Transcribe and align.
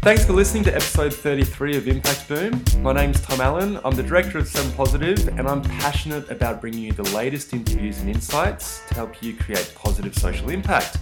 Thanks 0.00 0.24
for 0.24 0.32
listening 0.32 0.62
to 0.64 0.72
episode 0.72 1.12
33 1.12 1.76
of 1.76 1.88
Impact 1.88 2.28
Boom. 2.28 2.64
My 2.82 2.92
name's 2.92 3.20
Tom 3.20 3.40
Allen. 3.40 3.80
I'm 3.84 3.96
the 3.96 4.02
director 4.04 4.38
of 4.38 4.46
Seven 4.46 4.70
Positive, 4.72 5.26
and 5.36 5.48
I'm 5.48 5.60
passionate 5.60 6.30
about 6.30 6.60
bringing 6.60 6.84
you 6.84 6.92
the 6.92 7.02
latest 7.14 7.52
interviews 7.52 7.98
and 8.00 8.08
insights 8.08 8.80
to 8.86 8.94
help 8.94 9.20
you 9.20 9.34
create 9.34 9.72
positive 9.74 10.14
social 10.14 10.50
impact. 10.50 10.98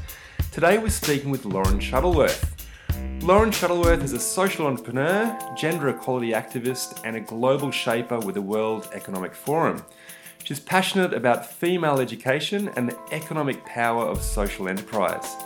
Today 0.50 0.78
we're 0.78 0.88
speaking 0.88 1.30
with 1.30 1.44
Lauren 1.44 1.78
Shuttleworth. 1.78 2.54
Lauren 3.20 3.50
Shuttleworth 3.50 4.02
is 4.02 4.14
a 4.14 4.18
social 4.18 4.66
entrepreneur, 4.66 5.38
gender 5.58 5.90
equality 5.90 6.30
activist, 6.30 6.98
and 7.04 7.16
a 7.16 7.20
global 7.20 7.70
shaper 7.70 8.18
with 8.18 8.34
the 8.34 8.42
World 8.42 8.88
Economic 8.94 9.34
Forum. 9.34 9.84
She's 10.42 10.58
passionate 10.58 11.12
about 11.12 11.44
female 11.44 12.00
education 12.00 12.70
and 12.76 12.88
the 12.88 12.98
economic 13.12 13.62
power 13.66 14.06
of 14.06 14.22
social 14.22 14.68
enterprise. 14.68 15.36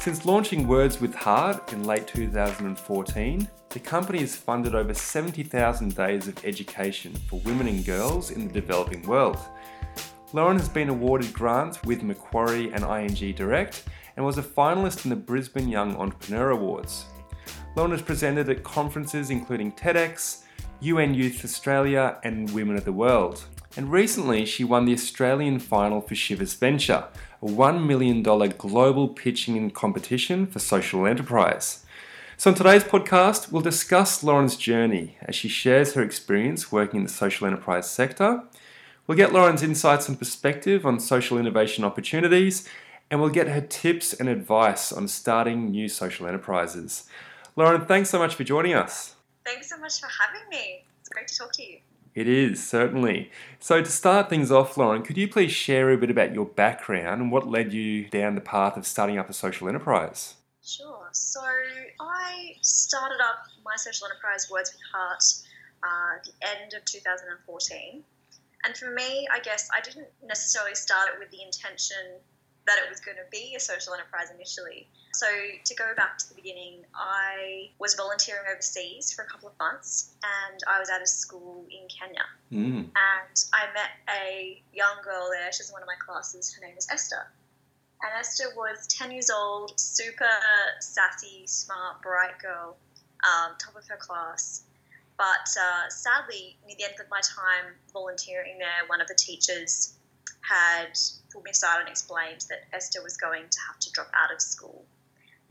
Since 0.00 0.24
launching 0.24 0.66
Words 0.66 0.98
with 0.98 1.14
Heart 1.14 1.74
in 1.74 1.84
late 1.84 2.06
2014, 2.06 3.46
the 3.68 3.78
company 3.78 4.20
has 4.20 4.34
funded 4.34 4.74
over 4.74 4.94
70,000 4.94 5.94
days 5.94 6.26
of 6.26 6.42
education 6.42 7.14
for 7.28 7.38
women 7.40 7.68
and 7.68 7.84
girls 7.84 8.30
in 8.30 8.48
the 8.48 8.54
developing 8.54 9.02
world. 9.02 9.36
Lauren 10.32 10.56
has 10.56 10.70
been 10.70 10.88
awarded 10.88 11.34
grants 11.34 11.82
with 11.82 12.02
Macquarie 12.02 12.72
and 12.72 12.82
ING 12.82 13.34
Direct 13.34 13.84
and 14.16 14.24
was 14.24 14.38
a 14.38 14.42
finalist 14.42 15.04
in 15.04 15.10
the 15.10 15.16
Brisbane 15.16 15.68
Young 15.68 15.94
Entrepreneur 15.96 16.52
Awards. 16.52 17.04
Lauren 17.76 17.90
has 17.90 18.00
presented 18.00 18.48
at 18.48 18.64
conferences 18.64 19.28
including 19.28 19.70
TEDx, 19.70 20.44
UN 20.80 21.12
Youth 21.12 21.44
Australia, 21.44 22.18
and 22.24 22.48
Women 22.54 22.76
of 22.76 22.86
the 22.86 22.92
World. 22.92 23.44
And 23.76 23.92
recently, 23.92 24.44
she 24.46 24.64
won 24.64 24.84
the 24.84 24.92
Australian 24.92 25.60
final 25.60 26.00
for 26.00 26.14
Chivas 26.14 26.58
Venture, 26.58 27.04
a 27.40 27.46
$1 27.46 27.86
million 27.86 28.22
global 28.22 29.08
pitching 29.08 29.56
and 29.56 29.72
competition 29.72 30.46
for 30.46 30.58
social 30.58 31.06
enterprise. 31.06 31.84
So, 32.36 32.50
in 32.50 32.56
today's 32.56 32.82
podcast, 32.82 33.52
we'll 33.52 33.62
discuss 33.62 34.24
Lauren's 34.24 34.56
journey 34.56 35.16
as 35.22 35.36
she 35.36 35.48
shares 35.48 35.92
her 35.92 36.02
experience 36.02 36.72
working 36.72 37.00
in 37.00 37.04
the 37.04 37.12
social 37.12 37.46
enterprise 37.46 37.88
sector. 37.88 38.42
We'll 39.06 39.18
get 39.18 39.32
Lauren's 39.32 39.62
insights 39.62 40.08
and 40.08 40.18
perspective 40.18 40.84
on 40.84 40.98
social 40.98 41.38
innovation 41.38 41.84
opportunities, 41.84 42.68
and 43.10 43.20
we'll 43.20 43.30
get 43.30 43.48
her 43.48 43.60
tips 43.60 44.12
and 44.12 44.28
advice 44.28 44.90
on 44.90 45.06
starting 45.06 45.70
new 45.70 45.88
social 45.88 46.26
enterprises. 46.26 47.04
Lauren, 47.56 47.84
thanks 47.84 48.10
so 48.10 48.18
much 48.18 48.34
for 48.34 48.44
joining 48.44 48.74
us. 48.74 49.14
Thanks 49.44 49.68
so 49.68 49.78
much 49.78 50.00
for 50.00 50.08
having 50.08 50.48
me. 50.48 50.84
It's 51.00 51.08
great 51.08 51.28
to 51.28 51.36
talk 51.36 51.52
to 51.52 51.62
you. 51.62 51.78
It 52.14 52.26
is, 52.26 52.66
certainly. 52.66 53.30
So, 53.60 53.82
to 53.82 53.90
start 53.90 54.28
things 54.28 54.50
off, 54.50 54.76
Lauren, 54.76 55.02
could 55.02 55.16
you 55.16 55.28
please 55.28 55.52
share 55.52 55.90
a 55.90 55.96
bit 55.96 56.10
about 56.10 56.34
your 56.34 56.44
background 56.44 57.20
and 57.20 57.30
what 57.30 57.48
led 57.48 57.72
you 57.72 58.08
down 58.08 58.34
the 58.34 58.40
path 58.40 58.76
of 58.76 58.86
starting 58.86 59.16
up 59.16 59.30
a 59.30 59.32
social 59.32 59.68
enterprise? 59.68 60.34
Sure. 60.62 61.08
So, 61.12 61.40
I 62.00 62.56
started 62.62 63.20
up 63.22 63.46
my 63.64 63.76
social 63.76 64.08
enterprise, 64.08 64.50
Words 64.50 64.72
with 64.72 64.80
Heart, 64.92 65.22
uh, 65.82 66.18
the 66.24 66.60
end 66.60 66.74
of 66.74 66.84
2014. 66.84 68.02
And 68.64 68.76
for 68.76 68.90
me, 68.90 69.26
I 69.32 69.40
guess 69.40 69.68
I 69.74 69.80
didn't 69.80 70.08
necessarily 70.22 70.74
start 70.74 71.08
it 71.14 71.18
with 71.18 71.30
the 71.30 71.42
intention 71.42 72.18
that 72.66 72.78
it 72.84 72.90
was 72.90 73.00
going 73.00 73.16
to 73.16 73.28
be 73.30 73.54
a 73.56 73.60
social 73.60 73.94
enterprise 73.94 74.30
initially. 74.34 74.88
So, 75.12 75.26
to 75.64 75.74
go 75.74 75.92
back 75.96 76.18
to 76.18 76.28
the 76.28 76.34
beginning, 76.34 76.84
I 76.94 77.70
was 77.78 77.94
volunteering 77.94 78.44
overseas 78.50 79.12
for 79.12 79.22
a 79.22 79.26
couple 79.26 79.48
of 79.48 79.58
months 79.58 80.10
and 80.22 80.60
I 80.68 80.78
was 80.78 80.88
at 80.88 81.02
a 81.02 81.06
school 81.06 81.66
in 81.70 81.88
Kenya. 81.88 82.24
Mm. 82.52 82.90
And 82.94 83.44
I 83.52 83.66
met 83.74 83.90
a 84.08 84.62
young 84.72 85.02
girl 85.02 85.28
there. 85.30 85.52
She's 85.52 85.68
in 85.68 85.72
one 85.72 85.82
of 85.82 85.88
my 85.88 85.96
classes. 85.98 86.54
Her 86.54 86.66
name 86.66 86.76
is 86.78 86.86
Esther. 86.90 87.26
And 88.02 88.12
Esther 88.18 88.54
was 88.56 88.86
10 88.86 89.10
years 89.10 89.30
old, 89.30 89.78
super 89.78 90.24
sassy, 90.80 91.46
smart, 91.46 92.00
bright 92.02 92.38
girl, 92.40 92.76
um, 93.24 93.56
top 93.58 93.76
of 93.76 93.86
her 93.88 93.96
class. 93.96 94.62
But 95.18 95.50
uh, 95.60 95.90
sadly, 95.90 96.56
near 96.66 96.76
the 96.78 96.84
end 96.84 96.94
of 96.98 97.10
my 97.10 97.20
time 97.20 97.74
volunteering 97.92 98.58
there, 98.58 98.86
one 98.86 99.02
of 99.02 99.06
the 99.06 99.14
teachers 99.14 99.98
had 100.40 100.96
pulled 101.30 101.44
me 101.44 101.50
aside 101.50 101.80
and 101.80 101.88
explained 101.88 102.46
that 102.48 102.64
Esther 102.72 103.02
was 103.02 103.18
going 103.18 103.44
to 103.50 103.58
have 103.68 103.78
to 103.80 103.92
drop 103.92 104.08
out 104.14 104.32
of 104.32 104.40
school. 104.40 104.84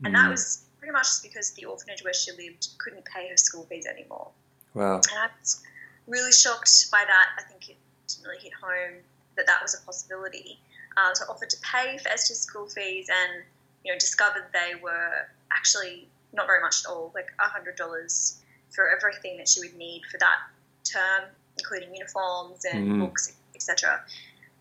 And 0.04 0.14
that 0.14 0.26
Mm. 0.26 0.30
was 0.30 0.62
pretty 0.78 0.92
much 0.92 1.04
just 1.06 1.22
because 1.22 1.50
the 1.52 1.64
orphanage 1.66 2.02
where 2.02 2.14
she 2.14 2.32
lived 2.32 2.68
couldn't 2.78 3.04
pay 3.04 3.28
her 3.28 3.36
school 3.36 3.64
fees 3.66 3.86
anymore. 3.86 4.30
Wow. 4.74 4.96
And 4.96 5.18
I 5.18 5.28
was 5.38 5.62
really 6.06 6.32
shocked 6.32 6.90
by 6.90 7.04
that. 7.04 7.28
I 7.38 7.42
think 7.42 7.68
it 7.68 7.76
didn't 8.08 8.24
really 8.26 8.42
hit 8.42 8.54
home 8.54 9.02
that 9.36 9.46
that 9.46 9.62
was 9.62 9.74
a 9.74 9.80
possibility. 9.84 10.58
Um, 10.96 11.14
so 11.14 11.24
I 11.24 11.28
offered 11.28 11.50
to 11.50 11.56
pay 11.60 11.98
for 11.98 12.08
Esther's 12.08 12.40
school 12.40 12.66
fees 12.68 13.08
and, 13.10 13.44
you 13.84 13.92
know, 13.92 13.98
discovered 13.98 14.46
they 14.52 14.74
were 14.76 15.28
actually 15.52 16.08
not 16.32 16.46
very 16.46 16.60
much 16.62 16.84
at 16.84 16.90
all, 16.90 17.12
like 17.14 17.28
$100 17.38 18.36
for 18.70 18.88
everything 18.88 19.36
that 19.38 19.48
she 19.48 19.60
would 19.60 19.74
need 19.76 20.02
for 20.10 20.18
that 20.18 20.38
term, 20.84 21.28
including 21.58 21.94
uniforms 21.94 22.64
and 22.64 22.92
Mhm. 22.92 22.98
books, 23.00 23.32
etc. 23.54 24.04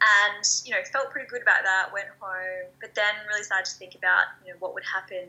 And, 0.01 0.45
you 0.63 0.71
know, 0.71 0.79
felt 0.91 1.11
pretty 1.11 1.27
good 1.27 1.41
about 1.41 1.63
that, 1.63 1.91
went 1.91 2.07
home, 2.19 2.71
but 2.79 2.95
then 2.95 3.13
really 3.27 3.43
started 3.43 3.69
to 3.69 3.75
think 3.77 3.95
about, 3.95 4.25
you 4.45 4.51
know, 4.51 4.57
what 4.59 4.73
would 4.73 4.85
happen 4.85 5.27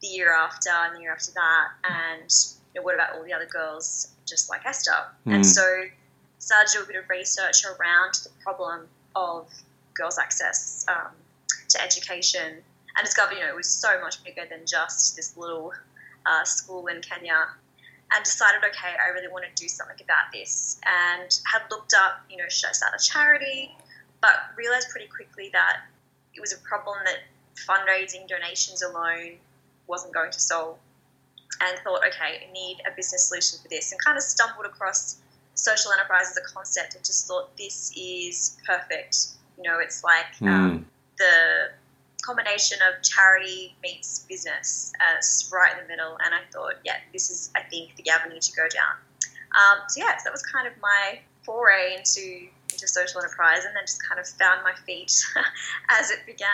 the 0.00 0.08
year 0.08 0.32
after 0.32 0.70
and 0.70 0.96
the 0.96 1.00
year 1.00 1.12
after 1.12 1.32
that, 1.32 1.68
and 1.84 2.30
you 2.74 2.80
know, 2.80 2.84
what 2.84 2.94
about 2.94 3.14
all 3.14 3.24
the 3.24 3.32
other 3.32 3.46
girls 3.46 4.08
just 4.26 4.50
like 4.50 4.64
Esther? 4.66 4.92
Mm. 5.26 5.36
And 5.36 5.46
so 5.46 5.84
started 6.38 6.70
to 6.72 6.78
do 6.78 6.84
a 6.84 6.86
bit 6.86 6.96
of 6.96 7.08
research 7.08 7.64
around 7.64 8.14
the 8.22 8.30
problem 8.42 8.88
of 9.14 9.48
girls' 9.94 10.18
access 10.18 10.84
um, 10.88 11.12
to 11.70 11.82
education, 11.82 12.62
and 12.96 13.04
discovered 13.04 13.34
you 13.34 13.40
know 13.40 13.48
it 13.48 13.56
was 13.56 13.68
so 13.68 14.00
much 14.00 14.22
bigger 14.22 14.42
than 14.48 14.66
just 14.66 15.16
this 15.16 15.36
little 15.36 15.72
uh, 16.26 16.44
school 16.44 16.86
in 16.88 17.00
Kenya. 17.00 17.46
And 18.14 18.22
decided, 18.22 18.60
okay, 18.62 18.94
I 19.04 19.08
really 19.08 19.26
want 19.26 19.46
to 19.46 19.50
do 19.60 19.68
something 19.68 19.96
about 20.00 20.30
this, 20.32 20.78
and 20.86 21.40
had 21.52 21.62
looked 21.72 21.92
up, 21.92 22.20
you 22.30 22.36
know, 22.36 22.44
should 22.48 22.68
I 22.68 22.72
start 22.72 22.92
a 22.94 23.02
charity? 23.02 23.74
But 24.26 24.56
realized 24.56 24.88
pretty 24.90 25.06
quickly 25.06 25.50
that 25.52 25.82
it 26.34 26.40
was 26.40 26.52
a 26.52 26.58
problem 26.58 26.96
that 27.04 27.18
fundraising 27.54 28.26
donations 28.26 28.82
alone 28.82 29.34
wasn't 29.86 30.12
going 30.12 30.32
to 30.32 30.40
solve. 30.40 30.78
And 31.60 31.78
thought 31.84 32.00
okay 32.08 32.40
i 32.46 32.52
need 32.52 32.78
a 32.86 32.94
business 32.94 33.28
solution 33.28 33.58
for 33.62 33.68
this 33.68 33.90
and 33.92 33.98
kind 34.04 34.18
of 34.18 34.22
stumbled 34.22 34.66
across 34.66 35.22
social 35.54 35.90
enterprise 35.92 36.26
as 36.32 36.36
a 36.36 36.54
concept 36.54 36.96
and 36.96 37.02
just 37.04 37.26
thought 37.26 37.56
this 37.56 37.92
is 37.96 38.58
perfect. 38.66 39.16
You 39.56 39.62
know 39.62 39.78
it's 39.78 40.02
like 40.02 40.26
um, 40.42 40.84
the 41.16 41.70
combination 42.20 42.78
of 42.88 43.02
charity 43.02 43.74
meets 43.82 44.26
business 44.28 44.92
as 45.16 45.48
right 45.54 45.72
in 45.72 45.82
the 45.82 45.88
middle. 45.88 46.18
And 46.24 46.34
i 46.34 46.40
thought 46.52 46.74
yeah 46.84 46.96
this 47.12 47.30
is 47.30 47.50
i 47.54 47.62
think 47.62 47.94
the 47.94 48.10
avenue 48.10 48.40
to 48.40 48.52
go 48.52 48.66
down. 48.68 48.96
Um, 49.54 49.84
so 49.88 50.00
yeah 50.00 50.16
so 50.16 50.24
that 50.24 50.32
was 50.32 50.42
kind 50.42 50.66
of 50.66 50.74
my 50.82 51.20
foray 51.44 51.94
into 51.96 52.48
into 52.72 52.86
social 52.88 53.20
enterprise 53.20 53.64
and 53.64 53.74
then 53.74 53.84
just 53.84 54.06
kind 54.06 54.20
of 54.20 54.26
found 54.26 54.62
my 54.62 54.74
feet 54.84 55.12
as 55.88 56.10
it 56.10 56.20
began 56.26 56.48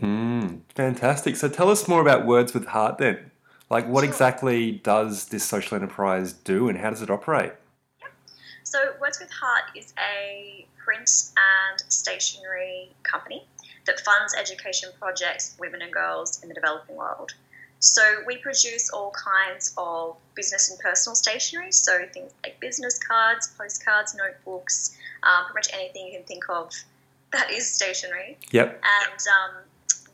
Mm. 0.00 0.60
Fantastic. 0.76 1.34
So, 1.34 1.48
tell 1.48 1.68
us 1.70 1.88
more 1.88 2.00
about 2.00 2.24
Words 2.24 2.54
with 2.54 2.66
Heart 2.66 2.98
then. 2.98 3.32
Like, 3.68 3.86
what 3.88 4.02
Sure. 4.02 4.08
exactly 4.10 4.70
does 4.72 5.26
this 5.26 5.44
social 5.44 5.74
enterprise 5.76 6.32
do 6.32 6.68
and 6.68 6.78
how 6.78 6.90
does 6.90 7.02
it 7.02 7.10
operate? 7.10 7.52
So, 8.62 8.94
Words 9.00 9.18
with 9.18 9.30
Heart 9.30 9.64
is 9.74 9.92
a 9.98 10.66
print 10.76 11.10
and 11.36 11.82
stationery 11.90 12.90
company 13.02 13.46
that 13.86 13.98
funds 14.00 14.34
education 14.36 14.90
projects 15.00 15.54
for 15.54 15.62
women 15.62 15.82
and 15.82 15.92
girls 15.92 16.40
in 16.42 16.48
the 16.48 16.54
developing 16.54 16.94
world. 16.94 17.32
So, 17.80 18.02
we 18.26 18.38
produce 18.38 18.90
all 18.90 19.12
kinds 19.12 19.72
of 19.78 20.16
business 20.34 20.70
and 20.70 20.78
personal 20.80 21.14
stationery, 21.14 21.72
so 21.72 22.06
things 22.12 22.32
like 22.42 22.58
business 22.60 22.98
cards, 22.98 23.52
postcards, 23.56 24.14
notebooks, 24.14 24.96
um, 25.22 25.44
pretty 25.44 25.54
much 25.54 25.80
anything 25.80 26.06
you 26.06 26.12
can 26.12 26.24
think 26.24 26.48
of 26.48 26.72
that 27.32 27.50
is 27.50 27.72
stationery. 27.72 28.38
Yep. 28.52 28.82
And 28.82 29.20
um, 29.28 29.62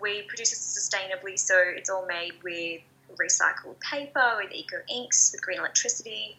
we 0.01 0.23
produce 0.23 0.53
it 0.53 0.59
sustainably, 0.59 1.39
so 1.39 1.55
it's 1.59 1.91
all 1.91 2.07
made 2.07 2.33
with 2.43 2.81
recycled 3.17 3.79
paper, 3.81 4.35
with 4.43 4.53
eco 4.53 4.77
inks, 4.89 5.33
with 5.33 5.43
green 5.43 5.59
electricity. 5.59 6.37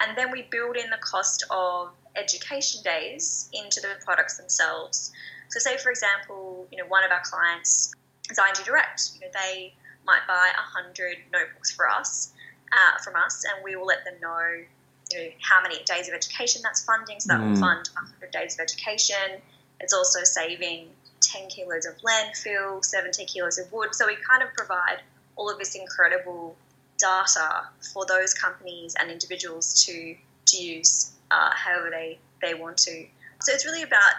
And 0.00 0.16
then 0.16 0.30
we 0.30 0.42
build 0.42 0.76
in 0.76 0.90
the 0.90 0.98
cost 0.98 1.44
of 1.50 1.90
education 2.16 2.82
days 2.82 3.48
into 3.52 3.80
the 3.80 3.94
products 4.04 4.36
themselves. 4.36 5.12
So, 5.48 5.58
say 5.58 5.76
for 5.78 5.90
example, 5.90 6.68
you 6.70 6.78
know, 6.78 6.86
one 6.88 7.04
of 7.04 7.10
our 7.10 7.22
clients 7.24 7.94
is 8.30 8.38
ING 8.38 8.64
Direct. 8.64 9.10
You 9.14 9.22
know, 9.22 9.26
they 9.32 9.74
might 10.08 10.26
buy 10.26 10.50
hundred 10.56 11.18
notebooks 11.32 11.70
for 11.70 11.88
us, 11.88 12.32
uh, 12.72 12.98
from 13.04 13.14
us, 13.14 13.44
and 13.44 13.62
we 13.62 13.76
will 13.76 13.86
let 13.86 14.04
them 14.04 14.14
know, 14.20 14.64
you 15.12 15.18
know, 15.18 15.28
how 15.40 15.62
many 15.62 15.82
days 15.84 16.08
of 16.08 16.14
education 16.14 16.62
that's 16.64 16.84
funding. 16.84 17.20
So 17.20 17.34
that 17.34 17.40
mm. 17.40 17.50
will 17.50 17.60
fund 17.60 17.88
hundred 17.94 18.32
days 18.32 18.54
of 18.54 18.60
education. 18.60 19.40
It's 19.80 19.92
also 19.92 20.24
saving 20.24 20.88
10 21.20 21.48
kilos 21.48 21.86
of 21.86 21.94
landfill, 21.98 22.84
70 22.84 23.24
kilos 23.26 23.58
of 23.58 23.72
wood. 23.72 23.94
So 23.94 24.06
we 24.06 24.16
kind 24.28 24.42
of 24.42 24.48
provide 24.56 25.02
all 25.36 25.50
of 25.50 25.58
this 25.58 25.74
incredible 25.74 26.56
data 26.98 27.68
for 27.92 28.04
those 28.06 28.34
companies 28.34 28.96
and 28.98 29.10
individuals 29.10 29.84
to, 29.84 30.16
to 30.46 30.56
use 30.56 31.12
uh, 31.30 31.50
however 31.52 31.90
they, 31.90 32.18
they 32.42 32.54
want 32.54 32.76
to. 32.78 33.06
So 33.40 33.52
it's 33.52 33.64
really 33.64 33.82
about 33.82 34.12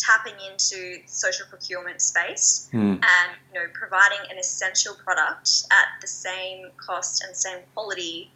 tapping 0.00 0.34
into 0.50 1.00
social 1.06 1.46
procurement 1.48 2.00
space 2.00 2.68
mm. 2.72 2.92
and 2.92 3.30
you 3.52 3.60
know 3.60 3.66
providing 3.74 4.18
an 4.30 4.38
essential 4.38 4.94
product 4.94 5.64
at 5.70 6.00
the 6.00 6.06
same 6.06 6.68
cost 6.76 7.22
and 7.24 7.36
same 7.36 7.60
quality 7.74 8.30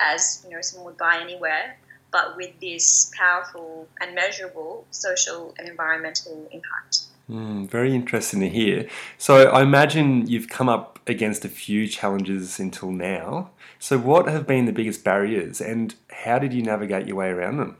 as 0.00 0.44
you 0.44 0.54
know 0.54 0.62
someone 0.62 0.86
would 0.86 0.98
buy 0.98 1.18
anywhere 1.20 1.76
but 2.12 2.36
with 2.36 2.58
this 2.60 3.10
powerful 3.16 3.86
and 4.00 4.14
measurable 4.14 4.84
social 4.90 5.54
and 5.58 5.68
environmental 5.68 6.48
impact 6.52 7.04
Mm, 7.30 7.68
very 7.68 7.94
interesting 7.94 8.40
to 8.40 8.48
hear. 8.48 8.88
So, 9.16 9.50
I 9.50 9.62
imagine 9.62 10.26
you've 10.26 10.48
come 10.48 10.68
up 10.68 10.98
against 11.06 11.44
a 11.44 11.48
few 11.48 11.86
challenges 11.86 12.58
until 12.58 12.90
now. 12.90 13.50
So, 13.78 13.98
what 13.98 14.26
have 14.26 14.48
been 14.48 14.64
the 14.64 14.72
biggest 14.72 15.04
barriers 15.04 15.60
and 15.60 15.94
how 16.10 16.40
did 16.40 16.52
you 16.52 16.62
navigate 16.62 17.06
your 17.06 17.16
way 17.16 17.28
around 17.28 17.58
them? 17.58 17.76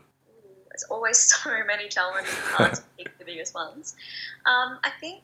There's 0.71 0.83
always 0.89 1.17
so 1.43 1.51
many 1.65 1.87
challenges, 1.89 2.33
hard 2.33 2.75
to 2.75 2.81
pick 2.97 3.17
the 3.17 3.25
biggest 3.25 3.53
ones. 3.53 3.95
Um, 4.45 4.79
I 4.83 4.91
think, 4.99 5.23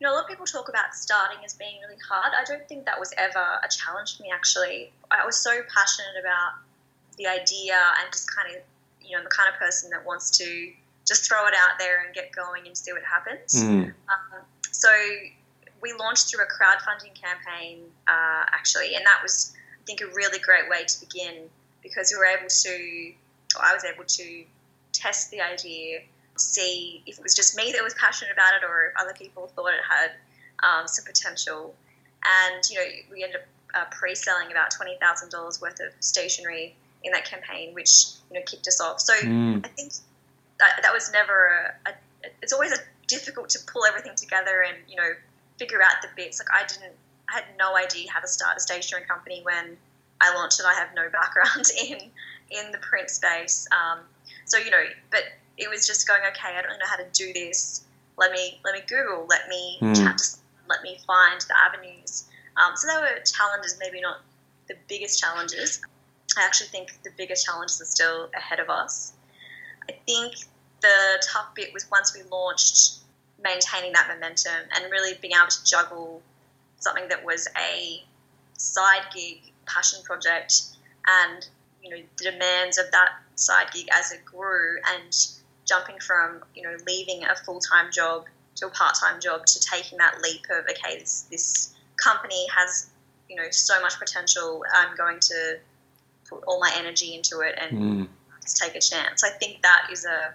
you 0.00 0.06
know, 0.06 0.12
a 0.12 0.14
lot 0.14 0.24
of 0.24 0.28
people 0.28 0.46
talk 0.46 0.68
about 0.68 0.94
starting 0.94 1.38
as 1.44 1.54
being 1.54 1.80
really 1.86 2.00
hard. 2.08 2.32
I 2.36 2.44
don't 2.44 2.66
think 2.68 2.84
that 2.84 2.98
was 2.98 3.12
ever 3.16 3.60
a 3.62 3.68
challenge 3.68 4.16
for 4.16 4.24
me, 4.24 4.30
actually. 4.32 4.92
I 5.10 5.24
was 5.24 5.36
so 5.36 5.50
passionate 5.74 6.20
about 6.20 6.52
the 7.16 7.26
idea 7.26 7.78
and 8.02 8.12
just 8.12 8.34
kind 8.34 8.54
of, 8.54 8.62
you 9.00 9.12
know, 9.12 9.18
I'm 9.18 9.24
the 9.24 9.30
kind 9.30 9.48
of 9.52 9.58
person 9.58 9.90
that 9.90 10.04
wants 10.04 10.36
to 10.38 10.72
just 11.06 11.26
throw 11.26 11.46
it 11.46 11.54
out 11.54 11.78
there 11.78 12.04
and 12.04 12.14
get 12.14 12.32
going 12.32 12.66
and 12.66 12.76
see 12.76 12.92
what 12.92 13.02
happens. 13.04 13.54
Mm. 13.54 13.94
Um, 14.10 14.42
so 14.72 14.90
we 15.80 15.92
launched 15.92 16.28
through 16.28 16.44
a 16.44 16.48
crowdfunding 16.48 17.14
campaign 17.14 17.80
uh, 18.08 18.44
actually, 18.52 18.94
and 18.96 19.06
that 19.06 19.20
was 19.22 19.54
I 19.80 19.84
think 19.86 20.00
a 20.00 20.08
really 20.14 20.40
great 20.40 20.68
way 20.68 20.84
to 20.84 21.00
begin 21.00 21.48
because 21.82 22.12
we 22.12 22.18
were 22.18 22.26
able 22.26 22.48
to, 22.48 23.12
I 23.62 23.72
was 23.72 23.84
able 23.84 24.04
to 24.04 24.44
test 24.96 25.30
the 25.30 25.40
idea, 25.40 26.00
see 26.36 27.02
if 27.06 27.18
it 27.18 27.22
was 27.22 27.34
just 27.34 27.56
me 27.56 27.72
that 27.72 27.82
was 27.82 27.94
passionate 27.94 28.32
about 28.32 28.54
it 28.54 28.64
or 28.64 28.86
if 28.86 28.92
other 29.00 29.14
people 29.14 29.46
thought 29.54 29.72
it 29.72 29.80
had 29.88 30.10
um, 30.62 30.86
some 30.88 31.04
potential. 31.04 31.74
And 32.24 32.62
you 32.70 32.76
know, 32.76 32.86
we 33.12 33.22
ended 33.22 33.40
up 33.40 33.46
uh, 33.74 33.84
pre-selling 33.90 34.50
about 34.50 34.70
twenty 34.70 34.96
thousand 35.00 35.30
dollars 35.30 35.60
worth 35.60 35.80
of 35.80 35.92
stationery 36.00 36.74
in 37.04 37.12
that 37.12 37.24
campaign, 37.24 37.74
which 37.74 38.06
you 38.30 38.38
know 38.38 38.44
kicked 38.46 38.66
us 38.66 38.80
off. 38.80 39.00
So 39.00 39.14
mm. 39.14 39.64
I 39.64 39.68
think 39.68 39.92
that, 40.58 40.80
that 40.82 40.92
was 40.92 41.12
never 41.12 41.74
a, 41.86 41.90
a, 41.90 41.92
it's 42.42 42.52
always 42.52 42.72
a 42.72 42.78
difficult 43.06 43.48
to 43.50 43.58
pull 43.72 43.84
everything 43.84 44.14
together 44.16 44.64
and 44.66 44.76
you 44.88 44.96
know 44.96 45.10
figure 45.58 45.82
out 45.82 46.02
the 46.02 46.08
bits 46.16 46.40
like 46.40 46.48
i 46.52 46.66
didn't 46.66 46.92
i 47.28 47.34
had 47.34 47.44
no 47.58 47.76
idea 47.76 48.10
how 48.10 48.20
to 48.20 48.28
start 48.28 48.56
a 48.56 48.60
stationery 48.60 49.04
company 49.06 49.40
when 49.44 49.76
i 50.20 50.34
launched 50.34 50.60
it 50.60 50.66
i 50.66 50.74
have 50.74 50.88
no 50.94 51.08
background 51.12 51.66
in 51.86 51.98
in 52.50 52.72
the 52.72 52.78
print 52.78 53.10
space 53.10 53.66
um, 53.72 53.98
so 54.46 54.56
you 54.58 54.70
know 54.70 54.84
but 55.10 55.22
it 55.58 55.68
was 55.68 55.86
just 55.86 56.08
going 56.08 56.20
okay 56.26 56.56
i 56.56 56.62
don't 56.62 56.78
know 56.78 56.86
how 56.88 56.96
to 56.96 57.06
do 57.12 57.32
this. 57.32 57.82
Let 58.18 58.32
me 58.32 58.58
let 58.64 58.74
me 58.74 58.80
google 58.88 59.26
let 59.28 59.46
me 59.48 59.78
mm. 59.80 59.94
chat 59.94 60.16
to 60.16 60.24
someone, 60.24 60.68
let 60.70 60.82
me 60.82 60.98
find 61.06 61.38
the 61.42 61.54
avenues. 61.60 62.24
Um, 62.56 62.74
so 62.74 62.88
there 62.88 63.00
were 63.00 63.20
challenges 63.24 63.76
maybe 63.78 64.00
not 64.00 64.22
the 64.68 64.74
biggest 64.88 65.20
challenges. 65.20 65.82
I 66.38 66.44
actually 66.44 66.68
think 66.68 66.98
the 67.04 67.10
biggest 67.16 67.44
challenges 67.44 67.80
are 67.82 67.84
still 67.84 68.30
ahead 68.34 68.58
of 68.58 68.70
us. 68.70 69.12
I 69.88 69.94
think 70.06 70.34
the 70.80 71.22
tough 71.30 71.54
bit 71.54 71.72
was 71.72 71.86
once 71.90 72.14
we 72.14 72.22
launched, 72.30 72.98
maintaining 73.42 73.92
that 73.92 74.08
momentum 74.08 74.62
and 74.74 74.90
really 74.90 75.18
being 75.20 75.34
able 75.34 75.48
to 75.48 75.64
juggle 75.64 76.22
something 76.78 77.08
that 77.08 77.24
was 77.24 77.48
a 77.56 78.02
side 78.56 79.06
gig 79.14 79.52
passion 79.66 80.02
project 80.04 80.62
and 81.06 81.48
you 81.86 81.96
know 81.96 82.02
the 82.18 82.30
demands 82.30 82.78
of 82.78 82.90
that 82.92 83.10
side 83.36 83.66
gig 83.72 83.88
as 83.92 84.12
it 84.12 84.24
grew 84.24 84.76
and 84.94 85.28
jumping 85.64 85.98
from 86.00 86.42
you 86.54 86.62
know 86.62 86.76
leaving 86.86 87.24
a 87.24 87.36
full-time 87.44 87.90
job 87.92 88.24
to 88.56 88.66
a 88.66 88.70
part-time 88.70 89.20
job 89.20 89.46
to 89.46 89.60
taking 89.60 89.98
that 89.98 90.20
leap 90.22 90.42
of 90.50 90.64
okay 90.70 90.98
this 90.98 91.22
this 91.30 91.74
company 91.96 92.46
has 92.54 92.90
you 93.28 93.36
know 93.36 93.50
so 93.50 93.80
much 93.82 93.98
potential 93.98 94.62
i'm 94.74 94.96
going 94.96 95.18
to 95.20 95.58
put 96.28 96.42
all 96.46 96.60
my 96.60 96.72
energy 96.76 97.14
into 97.14 97.40
it 97.40 97.58
and 97.60 97.78
mm 97.78 98.08
take 98.54 98.76
a 98.76 98.80
chance. 98.80 99.24
I 99.24 99.30
think 99.30 99.62
that 99.62 99.88
is 99.90 100.04
a, 100.04 100.32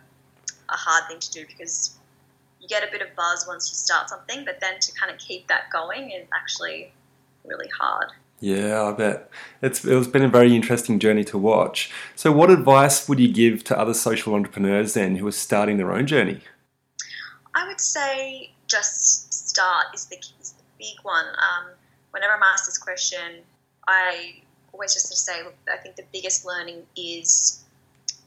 a 0.70 0.76
hard 0.76 1.08
thing 1.08 1.20
to 1.20 1.32
do 1.32 1.46
because 1.46 1.98
you 2.60 2.68
get 2.68 2.88
a 2.88 2.92
bit 2.92 3.02
of 3.02 3.16
buzz 3.16 3.46
once 3.48 3.70
you 3.70 3.76
start 3.76 4.10
something, 4.10 4.46
but 4.46 4.60
then 4.60 4.80
to 4.80 4.92
kind 4.94 5.12
of 5.12 5.18
keep 5.20 5.48
that 5.48 5.70
going 5.72 6.12
is 6.12 6.28
actually 6.34 6.92
really 7.46 7.70
hard. 7.70 8.12
Yeah, 8.42 8.84
I 8.84 8.92
bet. 8.94 9.30
It's 9.62 9.86
it's 9.86 10.08
been 10.08 10.24
a 10.24 10.28
very 10.28 10.56
interesting 10.56 10.98
journey 10.98 11.24
to 11.26 11.38
watch. 11.38 11.92
So, 12.16 12.32
what 12.32 12.50
advice 12.50 13.08
would 13.08 13.20
you 13.20 13.32
give 13.32 13.64
to 13.66 13.80
other 13.80 13.94
social 13.94 14.34
entrepreneurs 14.34 14.96
then 14.96 15.16
who 15.16 15.28
are 15.28 15.32
starting 15.32 15.78
their 15.78 15.94
own 15.94 16.08
journey? 16.08 16.42
I 17.54 17.68
would 17.68 17.80
say 17.80 18.52
just 18.66 19.32
start 19.32 19.88
is 19.94 20.06
the 20.06 20.18
is 20.42 20.54
the 20.58 20.64
big 20.80 20.98
one. 21.04 21.26
Um, 21.26 21.72
whenever 22.10 22.34
I'm 22.34 22.42
asked 22.42 22.66
this 22.66 22.80
question, 22.80 23.44
I 23.88 24.42
always 24.74 24.94
just 24.94 25.16
say, 25.16 25.44
look, 25.44 25.56
I 25.72 25.78
think 25.78 25.96
the 25.96 26.06
biggest 26.12 26.44
learning 26.44 26.84
is 26.98 27.64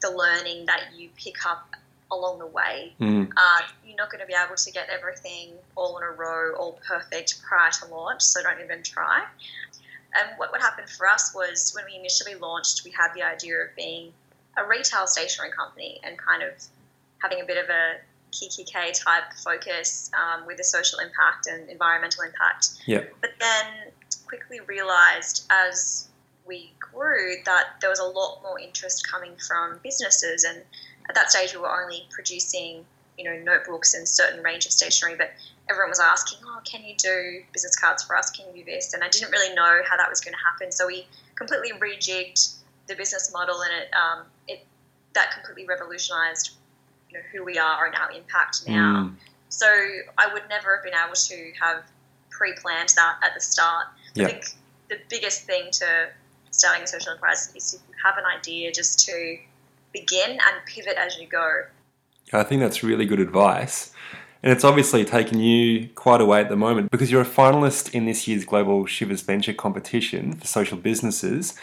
the 0.01 0.11
learning 0.11 0.65
that 0.67 0.95
you 0.95 1.09
pick 1.17 1.45
up 1.45 1.75
along 2.11 2.39
the 2.39 2.47
way. 2.47 2.93
Mm. 3.01 3.31
Uh, 3.35 3.61
you're 3.85 3.97
not 3.97 4.11
going 4.11 4.21
to 4.21 4.27
be 4.27 4.33
able 4.33 4.55
to 4.55 4.71
get 4.71 4.87
everything 4.89 5.53
all 5.75 5.97
in 5.97 6.03
a 6.03 6.11
row, 6.11 6.53
all 6.55 6.79
perfect 6.87 7.41
prior 7.41 7.71
to 7.71 7.87
launch, 7.87 8.21
so 8.21 8.41
don't 8.43 8.61
even 8.63 8.83
try. 8.83 9.25
And 10.17 10.29
what, 10.37 10.51
what 10.51 10.61
happened 10.61 10.89
for 10.89 11.07
us 11.07 11.33
was 11.35 11.73
when 11.75 11.85
we 11.85 11.97
initially 11.97 12.35
launched, 12.35 12.83
we 12.85 12.91
had 12.91 13.09
the 13.13 13.23
idea 13.23 13.55
of 13.57 13.75
being 13.75 14.13
a 14.57 14.65
retail 14.65 15.07
stationery 15.07 15.51
company 15.51 15.99
and 16.03 16.17
kind 16.17 16.41
of 16.43 16.53
having 17.21 17.41
a 17.41 17.45
bit 17.45 17.61
of 17.61 17.69
a 17.69 17.95
kikki.K 18.31 18.93
type 18.93 19.33
focus 19.43 20.11
um, 20.13 20.45
with 20.45 20.57
the 20.57 20.63
social 20.63 20.99
impact 20.99 21.47
and 21.47 21.69
environmental 21.69 22.23
impact. 22.23 22.69
Yeah. 22.85 23.03
But 23.21 23.31
then 23.39 23.91
quickly 24.25 24.59
realized 24.61 25.45
as 25.51 26.07
we 26.45 26.71
grew 26.79 27.35
that 27.45 27.81
there 27.81 27.89
was 27.89 27.99
a 27.99 28.05
lot 28.05 28.41
more 28.43 28.59
interest 28.59 29.09
coming 29.09 29.33
from 29.47 29.79
businesses 29.83 30.43
and 30.43 30.61
at 31.09 31.15
that 31.15 31.29
stage 31.29 31.53
we 31.53 31.59
were 31.59 31.81
only 31.81 32.07
producing 32.11 32.85
you 33.17 33.23
know 33.23 33.37
notebooks 33.43 33.93
and 33.93 34.07
certain 34.07 34.43
range 34.43 34.65
of 34.65 34.71
stationery 34.71 35.15
but 35.15 35.31
everyone 35.69 35.89
was 35.89 35.99
asking 35.99 36.39
oh 36.45 36.59
can 36.63 36.83
you 36.83 36.95
do 36.97 37.41
business 37.53 37.75
cards 37.75 38.03
for 38.03 38.15
us 38.15 38.29
can 38.31 38.45
you 38.47 38.63
do 38.63 38.71
this 38.71 38.93
and 38.93 39.03
i 39.03 39.09
didn't 39.09 39.31
really 39.31 39.53
know 39.55 39.81
how 39.87 39.97
that 39.97 40.09
was 40.09 40.21
going 40.21 40.33
to 40.33 40.39
happen 40.43 40.71
so 40.71 40.87
we 40.87 41.05
completely 41.35 41.71
rejigged 41.79 42.55
the 42.87 42.95
business 42.95 43.31
model 43.33 43.61
and 43.61 43.71
it, 43.81 43.89
um, 43.93 44.25
it 44.47 44.65
that 45.13 45.31
completely 45.31 45.65
revolutionized 45.65 46.51
you 47.09 47.17
know 47.17 47.23
who 47.31 47.43
we 47.43 47.57
are 47.57 47.85
and 47.85 47.95
our 47.95 48.11
impact 48.11 48.67
now 48.67 49.09
mm. 49.09 49.15
so 49.49 49.67
i 50.17 50.31
would 50.33 50.43
never 50.49 50.75
have 50.75 50.83
been 50.83 50.93
able 50.93 51.15
to 51.15 51.51
have 51.59 51.83
pre-planned 52.29 52.89
that 52.95 53.17
at 53.23 53.33
the 53.33 53.41
start 53.41 53.87
i 54.17 54.25
think 54.25 54.45
the 54.89 54.97
biggest 55.09 55.43
thing 55.43 55.69
to 55.71 56.09
starting 56.51 56.83
a 56.83 56.87
social 56.87 57.11
enterprise 57.11 57.51
is 57.55 57.71
to 57.71 57.77
have 58.03 58.17
an 58.17 58.23
idea 58.25 58.71
just 58.71 58.99
to 59.07 59.37
begin 59.91 60.31
and 60.31 60.65
pivot 60.65 60.95
as 60.97 61.17
you 61.17 61.27
go. 61.27 61.63
I 62.33 62.43
think 62.43 62.61
that's 62.61 62.83
really 62.83 63.05
good 63.05 63.19
advice. 63.19 63.91
And 64.45 64.53
it's 64.53 64.63
obviously 64.63 65.03
taken 65.03 65.39
you 65.39 65.89
quite 65.95 66.21
away 66.21 66.39
at 66.39 66.49
the 66.49 66.55
moment 66.55 66.91
because 66.91 67.11
you're 67.11 67.23
a 67.23 67.25
finalist 67.25 67.95
in 67.95 68.05
this 68.05 68.27
year's 68.27 68.45
Global 68.45 68.83
Chivas 68.83 69.23
Venture 69.23 69.53
competition 69.53 70.33
for 70.33 70.45
social 70.45 70.77
businesses. 70.77 71.55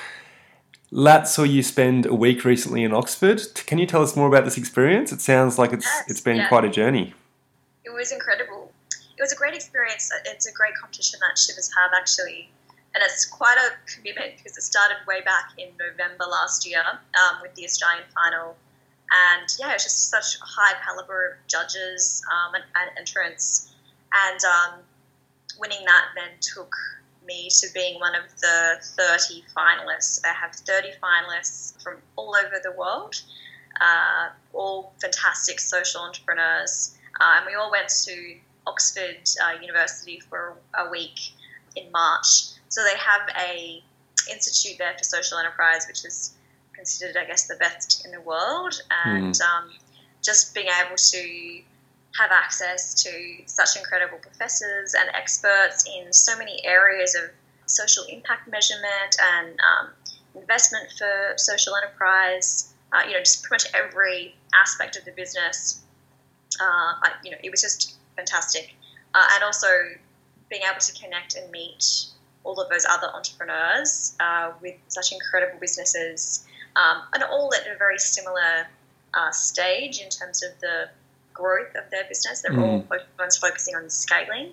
Lat 0.90 1.28
saw 1.28 1.44
you 1.44 1.62
spend 1.62 2.06
a 2.06 2.14
week 2.14 2.44
recently 2.44 2.82
in 2.82 2.92
Oxford. 2.92 3.40
Can 3.66 3.78
you 3.78 3.86
tell 3.86 4.02
us 4.02 4.16
more 4.16 4.26
about 4.26 4.44
this 4.44 4.58
experience? 4.58 5.12
It 5.12 5.20
sounds 5.20 5.60
like 5.60 5.72
it's 5.72 5.86
yes, 5.86 6.10
it's 6.10 6.20
been 6.20 6.38
yeah. 6.38 6.48
quite 6.48 6.64
a 6.64 6.68
journey. 6.68 7.14
It 7.84 7.94
was 7.94 8.10
incredible. 8.10 8.72
It 9.16 9.22
was 9.22 9.32
a 9.32 9.36
great 9.36 9.54
experience. 9.54 10.10
It's 10.24 10.46
a 10.46 10.52
great 10.52 10.74
competition 10.74 11.20
that 11.20 11.36
Chivas 11.36 11.70
have 11.78 11.92
actually 11.96 12.50
and 12.94 13.02
it's 13.04 13.24
quite 13.24 13.56
a 13.56 13.94
commitment 13.94 14.36
because 14.36 14.56
it 14.56 14.62
started 14.62 14.96
way 15.06 15.22
back 15.22 15.52
in 15.56 15.68
November 15.78 16.24
last 16.30 16.66
year 16.66 16.82
um, 16.82 17.40
with 17.40 17.54
the 17.54 17.64
Australian 17.64 18.04
final. 18.14 18.56
And 19.12 19.48
yeah, 19.58 19.74
it's 19.74 19.84
just 19.84 20.10
such 20.10 20.36
a 20.36 20.44
high 20.44 20.74
caliber 20.84 21.32
of 21.32 21.46
judges 21.46 22.24
um, 22.32 22.54
and, 22.54 22.64
and, 22.74 22.98
entrants. 22.98 23.70
And 24.14 24.40
um, 24.44 24.80
winning 25.58 25.84
that 25.84 26.06
then 26.14 26.30
took 26.40 26.74
me 27.26 27.48
to 27.60 27.66
being 27.74 28.00
one 28.00 28.14
of 28.14 28.24
the 28.40 28.78
30 28.80 29.44
finalists. 29.56 30.20
They 30.22 30.28
have 30.28 30.54
30 30.54 30.92
finalists 31.02 31.80
from 31.82 31.98
all 32.16 32.34
over 32.36 32.56
the 32.62 32.72
world, 32.72 33.20
uh, 33.80 34.30
all 34.52 34.94
fantastic 35.00 35.60
social 35.60 36.00
entrepreneurs. 36.00 36.96
Uh, 37.20 37.34
and 37.36 37.46
we 37.46 37.54
all 37.54 37.70
went 37.70 37.88
to 38.06 38.36
Oxford 38.66 39.28
uh, 39.44 39.60
University 39.60 40.20
for 40.20 40.56
a 40.78 40.88
week 40.90 41.18
in 41.76 41.90
March. 41.92 42.44
So 42.68 42.82
they 42.82 42.96
have 42.96 43.28
a 43.38 43.82
institute 44.30 44.78
there 44.78 44.94
for 44.96 45.04
social 45.04 45.38
enterprise, 45.38 45.86
which 45.86 46.04
is 46.04 46.34
considered, 46.74 47.16
I 47.16 47.24
guess, 47.24 47.46
the 47.46 47.56
best 47.56 48.04
in 48.04 48.12
the 48.12 48.20
world. 48.20 48.74
And 49.04 49.34
mm. 49.34 49.40
um, 49.42 49.70
just 50.22 50.54
being 50.54 50.68
able 50.68 50.96
to 50.96 51.62
have 52.18 52.30
access 52.30 53.02
to 53.02 53.10
such 53.46 53.76
incredible 53.76 54.18
professors 54.18 54.94
and 54.94 55.08
experts 55.14 55.88
in 55.88 56.12
so 56.12 56.36
many 56.36 56.60
areas 56.64 57.14
of 57.14 57.30
social 57.66 58.04
impact 58.04 58.48
measurement 58.48 59.16
and 59.20 59.58
um, 59.60 59.90
investment 60.34 60.92
for 60.98 61.34
social 61.36 61.74
enterprise. 61.76 62.72
Uh, 62.92 63.00
you 63.06 63.14
know, 63.14 63.20
just 63.20 63.42
pretty 63.42 63.64
much 63.64 63.74
every 63.74 64.34
aspect 64.54 64.96
of 64.96 65.04
the 65.04 65.12
business. 65.12 65.82
Uh, 66.60 67.00
I, 67.02 67.12
you 67.24 67.30
know, 67.30 67.38
it 67.42 67.50
was 67.50 67.62
just 67.62 67.94
fantastic, 68.16 68.74
uh, 69.14 69.26
and 69.34 69.42
also 69.42 69.66
being 70.50 70.62
able 70.70 70.80
to 70.80 71.02
connect 71.02 71.34
and 71.34 71.50
meet 71.50 72.08
all 72.44 72.60
of 72.60 72.68
those 72.68 72.84
other 72.84 73.06
entrepreneurs 73.14 74.14
uh, 74.20 74.52
with 74.60 74.74
such 74.88 75.12
incredible 75.12 75.58
businesses, 75.58 76.46
um, 76.76 77.02
and 77.14 77.22
all 77.22 77.52
at 77.54 77.66
a 77.66 77.76
very 77.76 77.98
similar 77.98 78.66
uh, 79.14 79.30
stage 79.30 80.00
in 80.00 80.08
terms 80.08 80.42
of 80.42 80.58
the 80.60 80.88
growth 81.34 81.74
of 81.74 81.90
their 81.90 82.04
business. 82.04 82.42
They're 82.42 82.52
mm. 82.52 82.62
all 82.62 82.98
ones 83.18 83.36
focusing 83.36 83.74
on 83.74 83.88
scaling. 83.90 84.52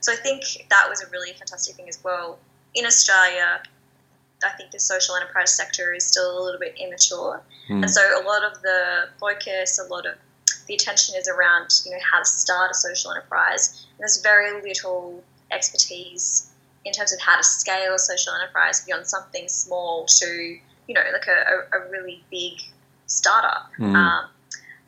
So 0.00 0.12
I 0.12 0.16
think 0.16 0.42
that 0.70 0.86
was 0.88 1.02
a 1.02 1.10
really 1.10 1.32
fantastic 1.32 1.76
thing 1.76 1.88
as 1.88 2.02
well. 2.02 2.38
In 2.74 2.86
Australia, 2.86 3.62
I 4.44 4.50
think 4.56 4.70
the 4.70 4.80
social 4.80 5.16
enterprise 5.16 5.54
sector 5.54 5.92
is 5.92 6.06
still 6.06 6.40
a 6.40 6.42
little 6.42 6.60
bit 6.60 6.74
immature, 6.78 7.42
mm. 7.68 7.82
and 7.82 7.90
so 7.90 8.00
a 8.00 8.24
lot 8.24 8.42
of 8.44 8.62
the 8.62 9.08
focus, 9.18 9.78
a 9.78 9.92
lot 9.92 10.06
of 10.06 10.14
the 10.66 10.74
attention 10.74 11.14
is 11.16 11.28
around 11.28 11.68
you 11.84 11.90
know 11.90 11.98
how 12.10 12.20
to 12.20 12.24
start 12.24 12.70
a 12.70 12.74
social 12.74 13.10
enterprise. 13.10 13.86
And 13.90 13.98
there's 13.98 14.22
very 14.22 14.62
little 14.62 15.22
expertise 15.50 16.50
in 16.84 16.92
terms 16.92 17.12
of 17.12 17.20
how 17.20 17.36
to 17.36 17.42
scale 17.42 17.94
a 17.94 17.98
social 17.98 18.32
enterprise 18.32 18.80
beyond 18.84 19.06
something 19.06 19.48
small 19.48 20.06
to 20.06 20.58
you 20.90 20.94
know 20.94 21.04
like 21.12 21.28
a, 21.28 21.76
a, 21.76 21.80
a 21.80 21.90
really 21.90 22.20
big 22.32 22.54
startup. 23.06 23.70
Mm. 23.78 23.94
Um, 23.94 24.28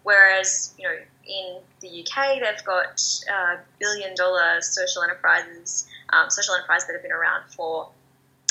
whereas 0.02 0.74
you 0.76 0.88
know 0.88 0.96
in 1.26 1.60
the 1.80 1.88
UK, 1.88 2.40
they've 2.40 2.64
got 2.64 3.00
uh, 3.32 3.56
billion 3.78 4.16
dollar 4.16 4.60
social 4.60 5.04
enterprises, 5.04 5.86
um, 6.10 6.28
social 6.28 6.54
enterprises 6.54 6.88
that 6.88 6.94
have 6.94 7.02
been 7.02 7.12
around 7.12 7.44
for, 7.54 7.88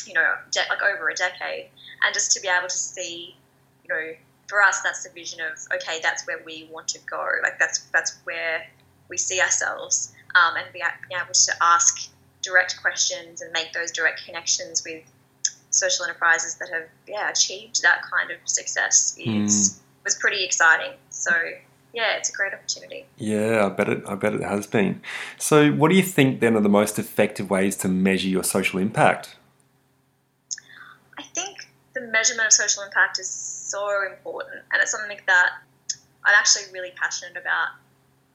you 0.07 0.13
know, 0.13 0.35
de- 0.51 0.69
like 0.69 0.81
over 0.81 1.09
a 1.09 1.13
decade. 1.13 1.69
And 2.03 2.13
just 2.13 2.31
to 2.31 2.41
be 2.41 2.47
able 2.47 2.69
to 2.69 2.77
see, 2.77 3.35
you 3.83 3.93
know, 3.93 4.13
for 4.47 4.61
us, 4.61 4.81
that's 4.81 5.03
the 5.03 5.09
vision 5.11 5.41
of, 5.41 5.59
okay, 5.75 5.99
that's 6.01 6.25
where 6.25 6.39
we 6.45 6.69
want 6.71 6.87
to 6.89 6.99
go. 7.09 7.25
Like 7.43 7.59
that's, 7.59 7.79
that's 7.91 8.17
where 8.23 8.65
we 9.09 9.17
see 9.17 9.41
ourselves 9.41 10.13
um, 10.35 10.55
and 10.55 10.65
be, 10.71 10.79
being 11.09 11.21
able 11.21 11.33
to 11.33 11.51
ask 11.61 12.09
direct 12.41 12.81
questions 12.81 13.41
and 13.41 13.51
make 13.51 13.73
those 13.73 13.91
direct 13.91 14.25
connections 14.25 14.81
with 14.85 15.03
social 15.71 16.05
enterprises 16.05 16.55
that 16.55 16.69
have, 16.69 16.87
yeah, 17.07 17.29
achieved 17.29 17.81
that 17.81 18.01
kind 18.03 18.31
of 18.31 18.37
success 18.45 19.15
is, 19.17 19.25
mm. 19.25 20.03
was 20.03 20.15
pretty 20.15 20.43
exciting. 20.43 20.91
So, 21.09 21.31
yeah, 21.93 22.17
it's 22.17 22.29
a 22.29 22.33
great 22.33 22.53
opportunity. 22.53 23.05
Yeah, 23.17 23.65
I 23.65 23.69
bet 23.69 23.89
it. 23.89 24.03
I 24.07 24.15
bet 24.15 24.33
it 24.33 24.43
has 24.43 24.67
been. 24.67 25.01
So, 25.37 25.71
what 25.71 25.89
do 25.89 25.95
you 25.95 26.03
think 26.03 26.39
then 26.39 26.55
are 26.55 26.61
the 26.61 26.69
most 26.69 26.99
effective 26.99 27.49
ways 27.49 27.75
to 27.77 27.87
measure 27.87 28.27
your 28.27 28.43
social 28.43 28.79
impact? 28.79 29.35
I 31.17 31.23
think 31.23 31.67
the 31.93 32.01
measurement 32.01 32.47
of 32.47 32.53
social 32.53 32.83
impact 32.83 33.19
is 33.19 33.29
so 33.29 33.89
important, 34.09 34.63
and 34.71 34.81
it's 34.81 34.91
something 34.91 35.19
that 35.27 35.49
I'm 36.23 36.35
actually 36.35 36.71
really 36.71 36.91
passionate 36.95 37.37
about. 37.37 37.69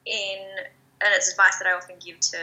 In 0.05 0.65
and 1.01 1.13
it's 1.13 1.29
advice 1.29 1.57
that 1.59 1.67
I 1.67 1.73
often 1.73 1.95
give 2.03 2.19
to 2.19 2.37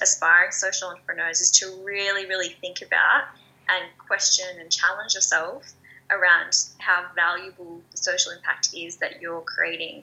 aspiring 0.00 0.52
social 0.52 0.88
entrepreneurs 0.88 1.40
is 1.40 1.50
to 1.50 1.82
really, 1.84 2.26
really 2.26 2.50
think 2.60 2.82
about 2.82 3.24
and 3.68 3.84
question 3.98 4.46
and 4.60 4.70
challenge 4.70 5.14
yourself 5.14 5.72
around 6.10 6.56
how 6.78 7.06
valuable 7.14 7.80
the 7.90 7.96
social 7.96 8.32
impact 8.32 8.70
is 8.74 8.96
that 8.98 9.20
you're 9.20 9.40
creating 9.42 10.02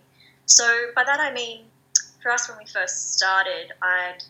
so 0.49 0.65
by 0.95 1.03
that 1.03 1.19
I 1.19 1.31
mean, 1.31 1.65
for 2.21 2.31
us 2.31 2.49
when 2.49 2.57
we 2.57 2.65
first 2.65 3.13
started, 3.13 3.71
I'd 3.81 4.23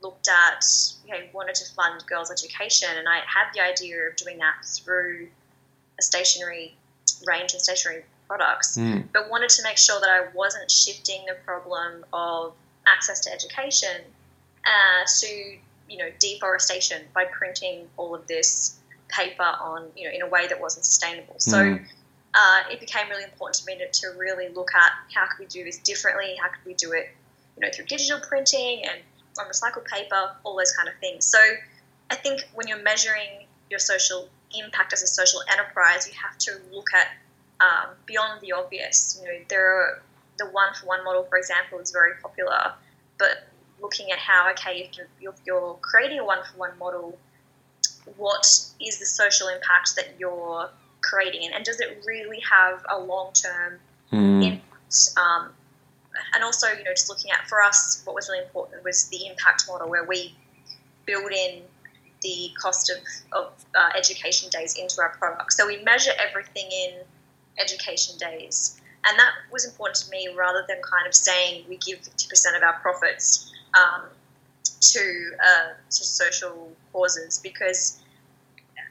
looked 0.00 0.28
at, 0.28 0.64
okay, 1.04 1.30
wanted 1.32 1.56
to 1.56 1.74
fund 1.74 2.04
girls' 2.06 2.30
education, 2.30 2.88
and 2.96 3.08
I 3.08 3.16
had 3.16 3.52
the 3.52 3.60
idea 3.60 4.08
of 4.08 4.14
doing 4.14 4.38
that 4.38 4.64
through 4.64 5.28
a 5.98 6.02
stationary 6.02 6.76
range 7.26 7.54
of 7.54 7.60
stationary 7.60 8.04
products, 8.28 8.78
mm. 8.78 9.04
but 9.12 9.28
wanted 9.28 9.48
to 9.50 9.62
make 9.64 9.78
sure 9.78 9.98
that 10.00 10.08
I 10.08 10.28
wasn't 10.32 10.70
shifting 10.70 11.26
the 11.26 11.34
problem 11.44 12.04
of 12.12 12.54
access 12.86 13.20
to 13.20 13.32
education 13.32 14.02
uh, 14.64 15.04
to, 15.20 15.56
you 15.88 15.98
know, 15.98 16.10
deforestation 16.18 17.02
by 17.14 17.24
printing 17.24 17.88
all 17.96 18.14
of 18.14 18.26
this 18.26 18.78
paper 19.08 19.42
on, 19.42 19.86
you 19.96 20.08
know, 20.08 20.14
in 20.14 20.22
a 20.22 20.28
way 20.28 20.46
that 20.46 20.60
wasn't 20.60 20.84
sustainable. 20.84 21.34
So 21.38 21.56
mm 21.56 21.86
uh, 22.34 22.62
it 22.70 22.80
became 22.80 23.08
really 23.08 23.24
important 23.24 23.56
to 23.56 23.66
me 23.66 23.78
to, 23.78 23.88
to 23.90 24.16
really 24.18 24.48
look 24.50 24.74
at 24.74 24.92
how 25.14 25.26
could 25.26 25.40
we 25.40 25.46
do 25.46 25.64
this 25.64 25.78
differently, 25.78 26.36
how 26.40 26.48
could 26.48 26.64
we 26.64 26.74
do 26.74 26.92
it, 26.92 27.10
you 27.56 27.62
know, 27.62 27.68
through 27.72 27.86
digital 27.86 28.20
printing 28.20 28.82
and 28.84 29.00
on 29.38 29.46
recycled 29.46 29.84
paper, 29.86 30.32
all 30.44 30.56
those 30.56 30.72
kind 30.72 30.88
of 30.88 30.94
things. 31.00 31.24
So 31.24 31.38
I 32.10 32.14
think 32.16 32.42
when 32.54 32.66
you're 32.66 32.82
measuring 32.82 33.46
your 33.70 33.78
social 33.78 34.28
impact 34.62 34.92
as 34.92 35.02
a 35.02 35.06
social 35.06 35.40
enterprise, 35.50 36.06
you 36.06 36.14
have 36.20 36.36
to 36.38 36.60
look 36.72 36.86
at 36.94 37.08
um, 37.60 37.94
beyond 38.06 38.40
the 38.40 38.52
obvious. 38.52 39.18
You 39.20 39.28
know, 39.28 39.38
there 39.48 39.72
are 39.72 40.02
the 40.38 40.46
one 40.46 40.74
for 40.74 40.86
one 40.86 41.04
model, 41.04 41.24
for 41.24 41.38
example, 41.38 41.78
is 41.78 41.90
very 41.90 42.12
popular, 42.22 42.72
but 43.18 43.48
looking 43.80 44.10
at 44.10 44.18
how 44.18 44.50
okay, 44.52 44.88
if 44.90 44.96
you're, 44.96 45.32
if 45.32 45.40
you're 45.46 45.78
creating 45.82 46.18
a 46.18 46.24
one 46.24 46.38
for 46.44 46.58
one 46.58 46.78
model, 46.78 47.18
what 48.16 48.46
is 48.80 48.98
the 48.98 49.06
social 49.06 49.48
impact 49.48 49.96
that 49.96 50.14
you're 50.18 50.70
creating 51.00 51.50
and 51.54 51.64
does 51.64 51.80
it 51.80 52.02
really 52.06 52.40
have 52.40 52.84
a 52.90 52.98
long 52.98 53.32
term 53.32 53.78
mm. 54.12 54.44
impact? 54.44 55.10
Um, 55.16 55.50
and 56.34 56.42
also, 56.42 56.66
you 56.68 56.84
know, 56.84 56.90
just 56.90 57.08
looking 57.08 57.30
at 57.30 57.46
for 57.48 57.62
us, 57.62 58.02
what 58.04 58.14
was 58.14 58.28
really 58.28 58.44
important 58.44 58.82
was 58.84 59.08
the 59.08 59.26
impact 59.26 59.64
model 59.68 59.88
where 59.88 60.04
we 60.04 60.34
build 61.06 61.30
in 61.30 61.62
the 62.22 62.50
cost 62.60 62.90
of, 62.90 62.98
of 63.32 63.52
uh, 63.74 63.90
education 63.96 64.50
days 64.50 64.76
into 64.76 65.00
our 65.00 65.10
product. 65.10 65.52
So 65.52 65.66
we 65.66 65.82
measure 65.84 66.10
everything 66.18 66.68
in 66.70 67.00
education 67.58 68.16
days. 68.18 68.80
And 69.06 69.18
that 69.18 69.30
was 69.52 69.64
important 69.64 69.96
to 70.04 70.10
me 70.10 70.28
rather 70.36 70.64
than 70.68 70.78
kind 70.82 71.06
of 71.06 71.14
saying 71.14 71.64
we 71.68 71.76
give 71.76 72.00
50% 72.00 72.56
of 72.56 72.62
our 72.62 72.78
profits 72.80 73.52
um, 73.74 74.02
to, 74.80 75.32
uh, 75.44 75.72
to 75.90 76.04
social 76.04 76.72
causes 76.92 77.38
because 77.42 78.00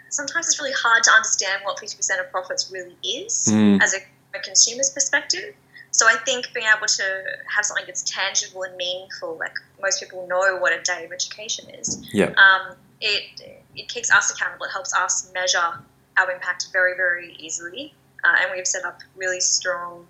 sometimes 0.10 0.48
it's 0.48 0.60
really 0.60 0.74
hard 0.74 1.04
to 1.04 1.12
understand 1.12 1.62
what 1.64 1.78
50% 1.78 2.20
of 2.20 2.32
profits 2.32 2.72
really 2.72 2.96
is 3.04 3.50
mm. 3.52 3.82
as 3.82 3.94
a, 3.94 3.98
a, 4.36 4.40
consumer's 4.42 4.90
perspective. 4.90 5.56
So 5.92 6.06
I 6.08 6.16
think 6.26 6.54
being 6.54 6.68
able 6.76 6.88
to 6.88 7.24
have 7.56 7.66
something 7.66 7.86
that's 7.88 8.04
tangible 8.04 8.64
and 8.64 8.76
meaningful, 8.78 9.38
like 9.40 9.56
most 9.82 10.00
people 10.00 10.28
know 10.28 10.58
what 10.60 10.74
a 10.74 10.82
day 10.82 11.06
of 11.06 11.12
education 11.12 11.70
is, 11.70 12.06
yeah. 12.14 12.34
Um, 12.38 12.76
it, 13.00 13.64
it 13.76 13.90
keeps 13.90 14.12
us 14.12 14.32
accountable. 14.32 14.66
It 14.66 14.72
helps 14.72 14.94
us 14.94 15.32
measure 15.34 15.80
our 16.18 16.32
impact 16.32 16.68
very, 16.74 16.96
very 16.96 17.36
easily. 17.40 17.94
Uh, 18.24 18.36
and 18.42 18.52
we've 18.56 18.68
set 18.68 18.84
up 18.84 19.00
really 19.16 19.40
strong 19.40 20.06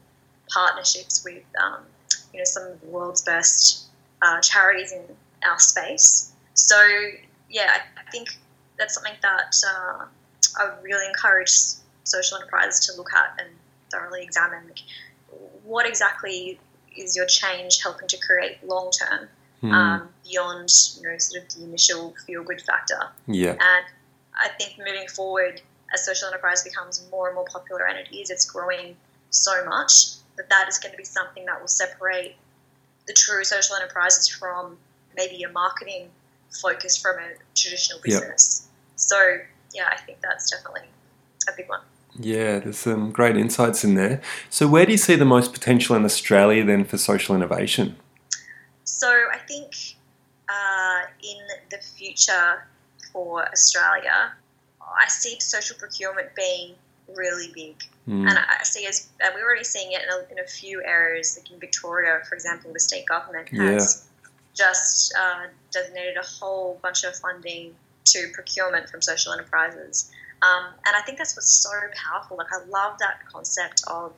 partnerships 0.49 1.23
with 1.25 1.43
um, 1.61 1.81
you 2.33 2.39
know 2.39 2.45
some 2.45 2.63
of 2.63 2.79
the 2.79 2.87
world's 2.87 3.21
best 3.21 3.86
uh, 4.21 4.41
charities 4.41 4.91
in 4.91 5.03
our 5.47 5.59
space. 5.59 6.33
So 6.53 6.77
yeah, 7.49 7.69
I, 7.71 8.01
I 8.01 8.11
think 8.11 8.37
that's 8.77 8.93
something 8.93 9.13
that 9.21 9.55
uh, 9.67 10.05
I 10.59 10.65
would 10.65 10.83
really 10.83 11.07
encourage 11.07 11.51
social 12.03 12.37
enterprises 12.37 12.85
to 12.87 12.97
look 12.97 13.13
at 13.13 13.39
and 13.39 13.49
thoroughly 13.91 14.23
examine. 14.23 14.71
What 15.63 15.87
exactly 15.87 16.59
is 16.95 17.15
your 17.15 17.25
change 17.25 17.81
helping 17.81 18.07
to 18.07 18.17
create 18.17 18.57
long 18.65 18.91
term 18.91 19.29
mm. 19.61 19.71
um, 19.71 20.09
beyond 20.23 20.69
you 20.97 21.03
know 21.07 21.17
sort 21.17 21.43
of 21.43 21.49
the 21.55 21.63
initial 21.63 22.15
feel 22.25 22.43
good 22.43 22.61
factor? 22.61 22.99
Yeah, 23.27 23.51
and 23.51 23.85
I 24.35 24.49
think 24.57 24.77
moving 24.77 25.07
forward 25.07 25.61
as 25.93 26.05
social 26.05 26.27
enterprise 26.27 26.63
becomes 26.63 27.05
more 27.11 27.27
and 27.27 27.35
more 27.35 27.45
popular 27.45 27.87
and 27.87 27.97
it 27.97 28.13
is, 28.15 28.29
it's 28.29 28.49
growing 28.49 28.95
so 29.29 29.63
much 29.65 30.15
that 30.35 30.49
that 30.49 30.67
is 30.67 30.77
going 30.79 30.91
to 30.91 30.97
be 30.97 31.03
something 31.03 31.45
that 31.45 31.59
will 31.59 31.67
separate 31.67 32.35
the 33.07 33.13
true 33.13 33.43
social 33.43 33.75
enterprises 33.75 34.27
from 34.27 34.77
maybe 35.15 35.43
a 35.43 35.49
marketing 35.49 36.09
focus 36.49 36.97
from 36.97 37.17
a 37.17 37.29
traditional 37.55 37.99
business. 38.03 38.63
Yep. 38.63 38.99
So 38.99 39.37
yeah, 39.73 39.89
I 39.91 39.97
think 39.97 40.19
that's 40.21 40.49
definitely 40.49 40.89
a 41.47 41.51
big 41.55 41.69
one. 41.69 41.81
Yeah, 42.19 42.59
there's 42.59 42.79
some 42.79 43.11
great 43.11 43.37
insights 43.37 43.83
in 43.83 43.93
there. 43.93 44.21
So, 44.49 44.67
where 44.67 44.85
do 44.85 44.91
you 44.91 44.97
see 44.97 45.15
the 45.15 45.25
most 45.25 45.53
potential 45.53 45.95
in 45.95 46.03
Australia 46.03 46.65
then 46.65 46.83
for 46.83 46.97
social 46.97 47.35
innovation? 47.35 47.95
So, 48.85 49.07
I 49.07 49.37
think 49.37 49.75
uh, 50.49 51.01
in 51.21 51.37
the 51.69 51.77
future 51.77 52.65
for 53.13 53.47
Australia, 53.49 54.33
I 54.81 55.07
see 55.09 55.39
social 55.39 55.77
procurement 55.77 56.29
being 56.35 56.73
really 57.15 57.51
big. 57.53 57.83
Mm. 58.07 58.29
And 58.29 58.39
I 58.39 58.63
see 58.63 58.85
as 58.87 59.09
and 59.19 59.33
we're 59.35 59.43
already 59.43 59.65
seeing 59.65 59.91
it 59.91 60.01
in 60.03 60.09
a, 60.09 60.31
in 60.31 60.39
a 60.39 60.47
few 60.47 60.81
areas, 60.83 61.37
like 61.37 61.51
in 61.51 61.59
Victoria, 61.59 62.21
for 62.27 62.35
example, 62.35 62.71
the 62.71 62.79
state 62.79 63.05
government 63.05 63.49
has 63.49 64.07
just 64.53 65.13
uh, 65.19 65.47
designated 65.71 66.17
a 66.17 66.25
whole 66.25 66.79
bunch 66.81 67.03
of 67.03 67.15
funding 67.15 67.75
to 68.05 68.27
procurement 68.33 68.89
from 68.89 69.01
social 69.01 69.33
enterprises. 69.33 70.11
Um, 70.41 70.65
and 70.85 70.95
I 70.95 71.01
think 71.01 71.17
that's 71.17 71.35
what's 71.35 71.51
so 71.51 71.69
powerful. 71.95 72.37
Like, 72.37 72.47
I 72.53 72.63
love 72.67 72.97
that 72.99 73.19
concept 73.31 73.83
of 73.87 74.13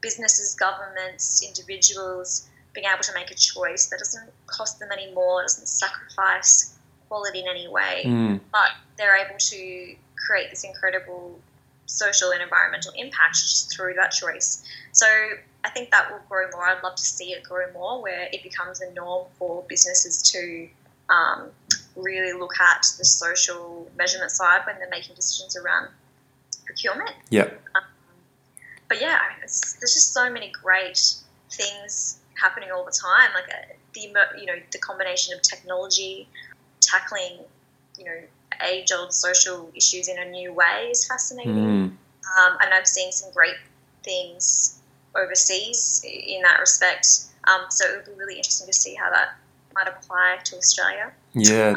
businesses, 0.00 0.54
governments, 0.54 1.42
individuals 1.44 2.48
being 2.74 2.86
able 2.92 3.02
to 3.02 3.14
make 3.14 3.30
a 3.30 3.34
choice 3.34 3.86
that 3.88 3.98
doesn't 3.98 4.30
cost 4.46 4.78
them 4.78 4.90
any 4.92 5.12
more, 5.12 5.42
doesn't 5.42 5.66
sacrifice 5.66 6.74
quality 7.08 7.40
in 7.40 7.48
any 7.48 7.68
way, 7.68 8.02
Mm. 8.04 8.40
but 8.52 8.70
they're 8.98 9.16
able 9.16 9.38
to 9.38 9.96
create 10.26 10.50
this 10.50 10.64
incredible 10.64 11.40
social 11.86 12.30
and 12.30 12.42
environmental 12.42 12.92
impact 12.96 13.34
just 13.34 13.74
through 13.74 13.94
that 13.94 14.10
choice. 14.10 14.64
So 14.92 15.06
I 15.64 15.70
think 15.70 15.90
that 15.90 16.10
will 16.10 16.20
grow 16.28 16.48
more. 16.52 16.68
I'd 16.68 16.82
love 16.82 16.96
to 16.96 17.04
see 17.04 17.32
it 17.32 17.42
grow 17.42 17.72
more, 17.72 18.02
where 18.02 18.28
it 18.32 18.42
becomes 18.42 18.80
a 18.80 18.92
norm 18.92 19.26
for 19.38 19.64
businesses 19.68 20.22
to 20.32 20.68
um, 21.08 21.50
really 21.96 22.38
look 22.38 22.60
at 22.60 22.86
the 22.98 23.04
social 23.04 23.90
measurement 23.96 24.30
side 24.30 24.60
when 24.66 24.78
they're 24.78 24.90
making 24.90 25.14
decisions 25.14 25.56
around 25.56 25.88
procurement. 26.64 27.14
Yeah. 27.30 27.50
But 28.88 29.00
yeah, 29.00 29.18
it's, 29.42 29.74
there's 29.74 29.94
just 29.94 30.12
so 30.12 30.30
many 30.30 30.50
great 30.50 31.14
things 31.50 32.18
happening 32.40 32.70
all 32.70 32.84
the 32.84 32.92
time. 32.92 33.30
Like 33.34 33.48
uh, 33.48 33.74
the 33.94 34.38
you 34.38 34.46
know 34.46 34.56
the 34.70 34.78
combination 34.78 35.34
of 35.34 35.42
technology 35.42 36.28
tackling 36.80 37.38
you 37.98 38.04
know 38.04 38.20
age 38.64 38.92
old 38.92 39.12
social 39.12 39.70
issues 39.74 40.08
in 40.08 40.18
a 40.18 40.24
new 40.30 40.52
way 40.52 40.88
is 40.90 41.06
fascinating. 41.06 41.54
Mm. 41.54 41.84
Um, 42.38 42.58
and 42.60 42.74
I've 42.74 42.86
seen 42.86 43.12
some 43.12 43.32
great 43.32 43.56
things 44.02 44.78
overseas 45.14 46.04
in 46.04 46.42
that 46.42 46.60
respect. 46.60 47.06
Um, 47.44 47.66
so 47.70 47.86
it 47.86 47.96
would 47.96 48.06
be 48.06 48.18
really 48.18 48.36
interesting 48.36 48.66
to 48.66 48.72
see 48.72 48.94
how 48.94 49.10
that 49.10 49.36
might 49.74 49.88
apply 49.88 50.38
to 50.44 50.56
Australia. 50.56 51.12
Yeah. 51.34 51.74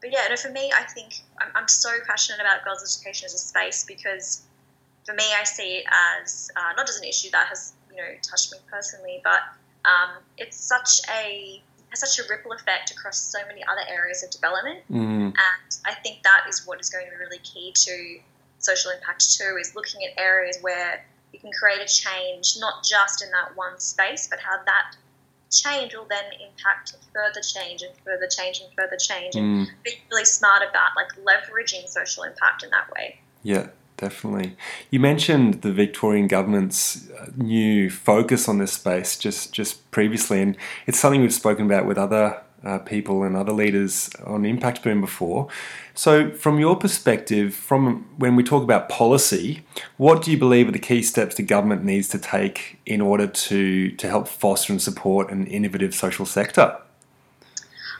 But 0.00 0.12
yeah, 0.12 0.26
no, 0.28 0.36
for 0.36 0.50
me, 0.50 0.70
I 0.74 0.82
think 0.84 1.20
I'm, 1.40 1.48
I'm 1.54 1.68
so 1.68 1.90
passionate 2.06 2.40
about 2.40 2.64
girls' 2.64 2.82
education 2.84 3.26
as 3.26 3.34
a 3.34 3.38
space 3.38 3.84
because 3.84 4.42
for 5.04 5.14
me, 5.14 5.24
I 5.38 5.44
see 5.44 5.78
it 5.78 5.84
as 6.22 6.50
uh, 6.56 6.72
not 6.76 6.86
just 6.86 7.00
an 7.02 7.08
issue 7.08 7.30
that 7.30 7.46
has 7.46 7.72
you 7.90 7.96
know 7.96 8.08
touched 8.22 8.52
me 8.52 8.58
personally, 8.70 9.20
but 9.24 9.40
um, 9.84 10.22
it's 10.36 10.56
such 10.56 11.00
a 11.10 11.62
has 12.00 12.10
such 12.10 12.24
a 12.24 12.28
ripple 12.28 12.52
effect 12.52 12.90
across 12.90 13.18
so 13.18 13.38
many 13.46 13.62
other 13.64 13.82
areas 13.88 14.22
of 14.22 14.30
development. 14.30 14.80
Mm. 14.90 15.26
And 15.26 15.76
I 15.84 15.94
think 15.94 16.22
that 16.22 16.44
is 16.48 16.66
what 16.66 16.80
is 16.80 16.90
going 16.90 17.06
to 17.06 17.10
be 17.10 17.16
really 17.16 17.38
key 17.38 17.72
to 17.72 18.18
social 18.58 18.90
impact 18.90 19.36
too, 19.36 19.56
is 19.60 19.74
looking 19.74 20.02
at 20.04 20.20
areas 20.20 20.58
where 20.60 21.04
you 21.32 21.38
can 21.38 21.52
create 21.52 21.80
a 21.80 21.86
change, 21.86 22.54
not 22.58 22.84
just 22.84 23.22
in 23.22 23.30
that 23.30 23.56
one 23.56 23.78
space, 23.78 24.26
but 24.28 24.38
how 24.40 24.56
that 24.64 24.96
change 25.50 25.94
will 25.94 26.06
then 26.08 26.24
impact 26.46 26.96
further 27.12 27.40
change 27.40 27.82
and 27.82 27.92
further 28.04 28.26
change 28.26 28.60
and 28.60 28.72
further 28.74 28.96
change 28.96 29.36
and 29.36 29.68
Mm. 29.68 29.70
be 29.84 30.00
really 30.10 30.24
smart 30.24 30.62
about 30.68 30.90
like 30.96 31.08
leveraging 31.24 31.88
social 31.88 32.24
impact 32.24 32.62
in 32.64 32.70
that 32.70 32.90
way. 32.90 33.20
Yeah, 33.42 33.68
definitely. 33.96 34.56
You 34.90 35.00
mentioned 35.00 35.62
the 35.62 35.72
Victorian 35.72 36.26
government's 36.28 37.10
uh, 37.10 37.30
new 37.36 37.90
focus 37.90 38.48
on 38.48 38.58
this 38.58 38.72
space 38.72 39.18
just 39.18 39.52
just 39.52 39.90
previously, 39.90 40.42
and 40.42 40.56
it's 40.86 40.98
something 40.98 41.20
we've 41.20 41.32
spoken 41.32 41.66
about 41.66 41.86
with 41.86 41.98
other 41.98 42.40
uh, 42.64 42.78
people 42.78 43.22
and 43.22 43.36
other 43.36 43.52
leaders 43.52 44.10
on 44.24 44.44
Impact 44.44 44.82
Boom 44.82 45.00
before. 45.00 45.48
So, 45.94 46.30
from 46.32 46.58
your 46.58 46.76
perspective, 46.76 47.54
from 47.54 48.06
when 48.18 48.36
we 48.36 48.42
talk 48.42 48.62
about 48.62 48.88
policy, 48.88 49.64
what 49.96 50.22
do 50.22 50.30
you 50.30 50.38
believe 50.38 50.68
are 50.68 50.72
the 50.72 50.78
key 50.78 51.02
steps 51.02 51.36
the 51.36 51.42
government 51.42 51.84
needs 51.84 52.08
to 52.08 52.18
take 52.18 52.78
in 52.84 53.00
order 53.00 53.26
to 53.26 53.90
to 53.92 54.08
help 54.08 54.28
foster 54.28 54.72
and 54.72 54.82
support 54.82 55.30
an 55.30 55.46
innovative 55.46 55.94
social 55.94 56.26
sector? 56.26 56.76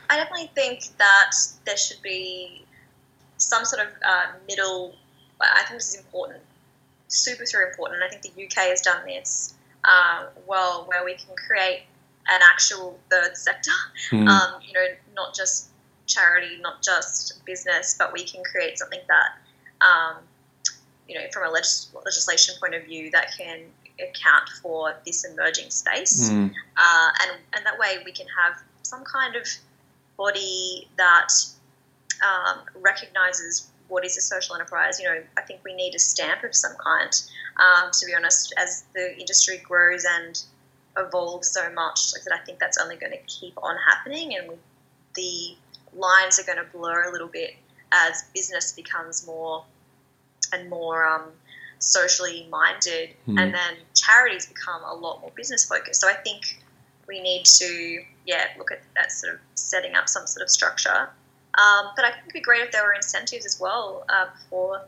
I 0.08 0.16
definitely 0.16 0.50
think 0.54 0.84
that 0.98 1.32
there 1.64 1.76
should 1.76 2.02
be 2.02 2.64
some 3.38 3.64
sort 3.64 3.86
of 3.86 3.92
uh, 4.04 4.32
middle. 4.48 4.94
I 5.40 5.62
think 5.64 5.78
this 5.78 5.94
is 5.94 6.00
important, 6.00 6.40
super, 7.08 7.44
super 7.46 7.64
important. 7.64 8.02
And 8.02 8.04
I 8.04 8.16
think 8.16 8.34
the 8.34 8.44
UK 8.44 8.68
has 8.70 8.80
done 8.80 9.04
this 9.06 9.54
uh, 9.84 10.26
well, 10.46 10.84
where 10.88 11.04
we 11.04 11.14
can 11.14 11.34
create 11.36 11.82
an 12.28 12.40
actual 12.42 12.98
third 13.10 13.36
sector. 13.36 13.70
Mm. 14.10 14.28
Um, 14.28 14.60
you 14.62 14.72
know, 14.72 14.86
not 15.14 15.34
just 15.34 15.68
charity, 16.06 16.58
not 16.60 16.82
just 16.82 17.44
business, 17.44 17.96
but 17.98 18.12
we 18.12 18.24
can 18.24 18.42
create 18.44 18.78
something 18.78 19.00
that, 19.08 19.86
um, 19.86 20.16
you 21.08 21.14
know, 21.14 21.24
from 21.32 21.48
a 21.48 21.50
legis- 21.50 21.90
legislation 22.04 22.54
point 22.60 22.74
of 22.74 22.84
view, 22.84 23.10
that 23.12 23.34
can 23.38 23.60
account 23.98 24.48
for 24.60 24.94
this 25.06 25.24
emerging 25.24 25.70
space 25.70 26.28
Mm. 26.28 26.52
uh, 26.76 27.10
and 27.22 27.40
and 27.54 27.64
that 27.64 27.78
way 27.78 27.96
we 28.04 28.12
can 28.12 28.26
have 28.28 28.60
some 28.82 29.02
kind 29.04 29.36
of 29.36 29.48
body 30.18 30.86
that 30.98 31.32
um, 32.22 32.60
recognizes 32.74 33.70
what 33.88 34.04
is 34.04 34.16
a 34.16 34.20
social 34.20 34.54
enterprise. 34.54 34.98
You 35.00 35.06
know, 35.06 35.22
I 35.36 35.42
think 35.42 35.60
we 35.64 35.74
need 35.74 35.94
a 35.94 35.98
stamp 35.98 36.42
of 36.44 36.54
some 36.54 36.74
kind. 36.82 37.10
Um, 37.56 37.90
to 37.92 38.06
be 38.06 38.14
honest, 38.14 38.52
as 38.56 38.84
the 38.94 39.18
industry 39.18 39.58
grows 39.58 40.04
and 40.04 40.40
evolves 40.96 41.48
so 41.48 41.70
much, 41.72 42.12
like 42.14 42.22
I 42.32 42.40
I 42.40 42.44
think 42.44 42.58
that's 42.58 42.78
only 42.78 42.96
going 42.96 43.12
to 43.12 43.18
keep 43.26 43.54
on 43.62 43.76
happening, 43.86 44.36
and 44.36 44.48
we, 44.48 44.56
the 45.14 45.56
lines 45.98 46.38
are 46.38 46.44
going 46.44 46.58
to 46.58 46.70
blur 46.76 47.08
a 47.08 47.12
little 47.12 47.28
bit 47.28 47.54
as 47.92 48.24
business 48.34 48.72
becomes 48.72 49.26
more 49.26 49.64
and 50.52 50.68
more 50.68 51.06
um, 51.06 51.32
socially 51.78 52.46
minded, 52.50 53.10
Mm. 53.28 53.40
and 53.40 53.54
then 53.54 53.76
charities 53.94 54.46
become 54.46 54.82
a 54.82 54.94
lot 54.94 55.20
more 55.20 55.32
business 55.34 55.64
focused. 55.64 56.00
So 56.00 56.08
I 56.08 56.14
think 56.14 56.62
we 57.08 57.20
need 57.20 57.44
to, 57.46 58.02
yeah, 58.26 58.46
look 58.58 58.70
at 58.72 58.80
that 58.96 59.12
sort 59.12 59.34
of 59.34 59.40
setting 59.54 59.94
up 59.94 60.08
some 60.08 60.26
sort 60.26 60.42
of 60.42 60.50
structure. 60.50 61.08
Um, 61.56 61.90
but 61.96 62.04
I 62.04 62.10
think 62.10 62.22
it'd 62.24 62.32
be 62.34 62.40
great 62.40 62.62
if 62.62 62.72
there 62.72 62.84
were 62.84 62.92
incentives 62.92 63.46
as 63.46 63.58
well 63.60 64.04
uh, 64.08 64.26
for 64.50 64.82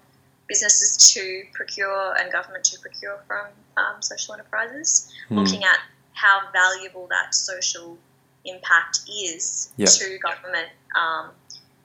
businesses 0.49 1.13
to 1.15 1.45
procure 1.53 2.15
and 2.19 2.31
government 2.33 2.65
to 2.65 2.79
procure 2.81 3.23
from 3.27 3.47
um, 3.77 4.01
social 4.03 4.35
enterprises, 4.35 5.11
Mm. 5.31 5.37
looking 5.45 5.65
at 5.65 5.79
how 6.15 6.41
valuable 6.53 7.07
that 7.09 7.35
social 7.35 7.99
impact 8.45 9.01
is 9.09 9.71
Yeah. 9.77 9.87
to 9.87 10.19
government. 10.19 10.69
Um, 10.95 11.31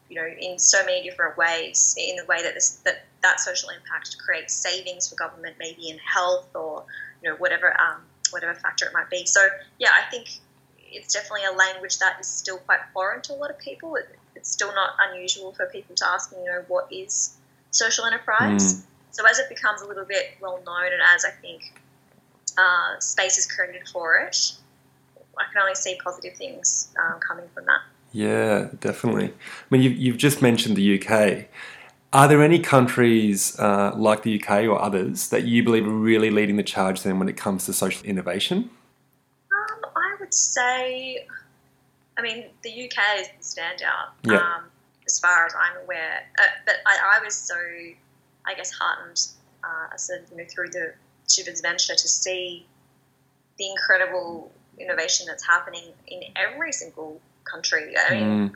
you 0.10 0.22
know, 0.22 0.28
in 0.28 0.60
so 0.60 0.84
many 0.86 1.02
different 1.02 1.38
ways, 1.38 1.96
in 1.98 2.16
the 2.18 2.26
way 2.26 2.44
that 2.44 2.54
this 2.54 2.72
that 2.84 3.06
that 3.22 3.40
social 3.40 3.70
impact 3.70 4.18
creates 4.20 4.54
savings 4.54 5.10
for 5.10 5.16
government, 5.16 5.56
maybe 5.60 5.90
in 5.90 5.98
health 6.00 6.48
or 6.56 6.86
you 7.22 7.30
know 7.30 7.36
whatever 7.38 7.76
um, 7.82 8.02
whatever 8.32 8.54
factor 8.54 8.86
it 8.86 8.94
might 8.94 9.10
be. 9.10 9.26
So 9.26 9.48
yeah, 9.80 9.90
I 10.00 10.10
think 10.12 10.28
it's 10.80 11.14
definitely 11.14 11.46
a 11.46 11.52
language 11.52 11.98
that 12.00 12.20
is 12.20 12.28
still 12.28 12.58
quite 12.60 12.82
foreign 12.94 13.22
to 13.24 13.34
a 13.34 13.36
lot 13.36 13.50
of 13.50 13.58
people. 13.58 13.96
It, 13.96 14.08
it's 14.44 14.52
still 14.52 14.76
not 14.76 14.90
unusual 15.00 15.54
for 15.54 15.68
people 15.68 15.96
to 15.96 16.06
ask 16.06 16.34
me, 16.34 16.40
you 16.40 16.46
know, 16.48 16.66
what 16.68 16.92
is 16.92 17.38
social 17.72 18.04
enterprise. 18.04 18.84
So 19.12 19.26
as 19.26 19.40
it 19.40 19.48
becomes 19.48 19.82
a 19.82 19.88
little 19.88 20.04
bit 20.04 20.36
well 20.42 20.62
known, 20.66 20.92
and 20.92 21.02
as 21.16 21.24
I 21.24 21.30
think 21.30 21.80
uh, 22.58 23.00
space 23.00 23.38
is 23.38 23.50
created 23.50 23.88
for 23.88 24.18
it, 24.18 24.52
I 25.40 25.46
can 25.50 25.62
only 25.62 25.76
see 25.76 25.98
positive 26.04 26.36
things 26.36 26.90
um, 27.02 27.22
coming 27.22 27.46
from 27.54 27.68
that. 27.68 27.80
Yeah, 28.12 28.68
definitely. 28.82 29.28
I 29.28 29.32
mean, 29.70 29.82
you've, 29.82 29.96
you've 29.96 30.18
just 30.18 30.42
mentioned 30.42 30.76
the 30.76 31.02
UK. 31.02 31.46
Are 32.12 32.28
there 32.28 32.44
any 32.44 32.60
countries 32.60 33.58
uh, 33.62 33.94
like 33.96 34.24
the 34.24 34.44
UK 34.44 34.66
or 34.66 34.78
others 34.78 35.30
that 35.30 35.46
you 35.46 35.64
believe 35.64 35.88
are 35.88 35.90
really 35.90 36.32
leading 36.32 36.58
the 36.58 36.64
charge 36.64 37.04
then 37.04 37.18
when 37.18 37.30
it 37.30 37.38
comes 37.38 37.66
to 37.68 37.74
social 37.74 38.06
innovation? 38.06 38.70
Um, 39.54 39.92
I 39.96 40.16
would 40.20 40.34
say, 40.34 41.28
I 42.18 42.22
mean, 42.22 42.46
the 42.62 42.70
UK 42.70 43.22
is 43.22 43.28
the 43.28 43.62
standout 43.62 44.10
Yeah. 44.24 44.38
um, 44.38 44.64
as 45.06 45.20
far 45.20 45.46
as 45.46 45.54
I'm 45.56 45.78
aware. 45.84 46.24
Uh, 46.40 46.44
but 46.66 46.76
I, 46.86 47.18
I 47.18 47.24
was 47.24 47.36
so, 47.36 47.56
I 48.46 48.54
guess, 48.54 48.72
heartened 48.72 49.28
uh, 49.64 49.96
sort 49.98 50.22
of, 50.24 50.32
you 50.32 50.38
know, 50.38 50.46
through 50.50 50.70
the 50.70 50.94
Chivas 51.28 51.62
venture 51.62 51.96
to 51.96 52.08
see 52.08 52.66
the 53.58 53.70
incredible 53.70 54.52
innovation 54.80 55.26
that's 55.28 55.46
happening 55.46 55.84
in 56.08 56.24
every 56.36 56.72
single 56.72 57.22
country. 57.44 57.94
I 57.98 58.14
mean, 58.14 58.56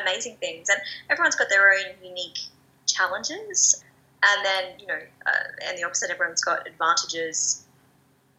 amazing 0.00 0.36
things, 0.36 0.68
and 0.68 0.80
everyone's 1.10 1.36
got 1.36 1.48
their 1.48 1.72
own 1.72 1.94
unique 2.02 2.38
challenges. 2.86 3.82
And 4.22 4.44
then, 4.44 4.64
you 4.80 4.86
know, 4.86 4.98
uh, 5.26 5.68
and 5.68 5.78
the 5.78 5.84
opposite, 5.84 6.10
everyone's 6.10 6.42
got 6.42 6.66
advantages 6.66 7.64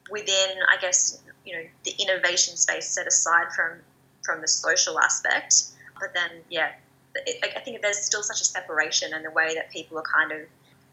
within, 0.09 0.57
I 0.69 0.77
guess, 0.81 1.21
you 1.45 1.55
know, 1.55 1.63
the 1.83 1.93
innovation 1.99 2.57
space 2.57 2.87
set 2.89 3.07
aside 3.07 3.53
from 3.55 3.79
from 4.27 4.41
the 4.41 4.47
social 4.47 4.99
aspect. 4.99 5.53
But 5.99 6.13
then, 6.13 6.29
yeah, 6.49 6.69
it, 7.15 7.53
I 7.57 7.61
think 7.61 7.81
there's 7.81 7.97
still 8.11 8.21
such 8.21 8.41
a 8.41 8.45
separation 8.45 9.13
in 9.15 9.23
the 9.23 9.31
way 9.31 9.55
that 9.55 9.71
people 9.71 9.97
are 9.97 10.03
kind 10.17 10.31
of 10.31 10.41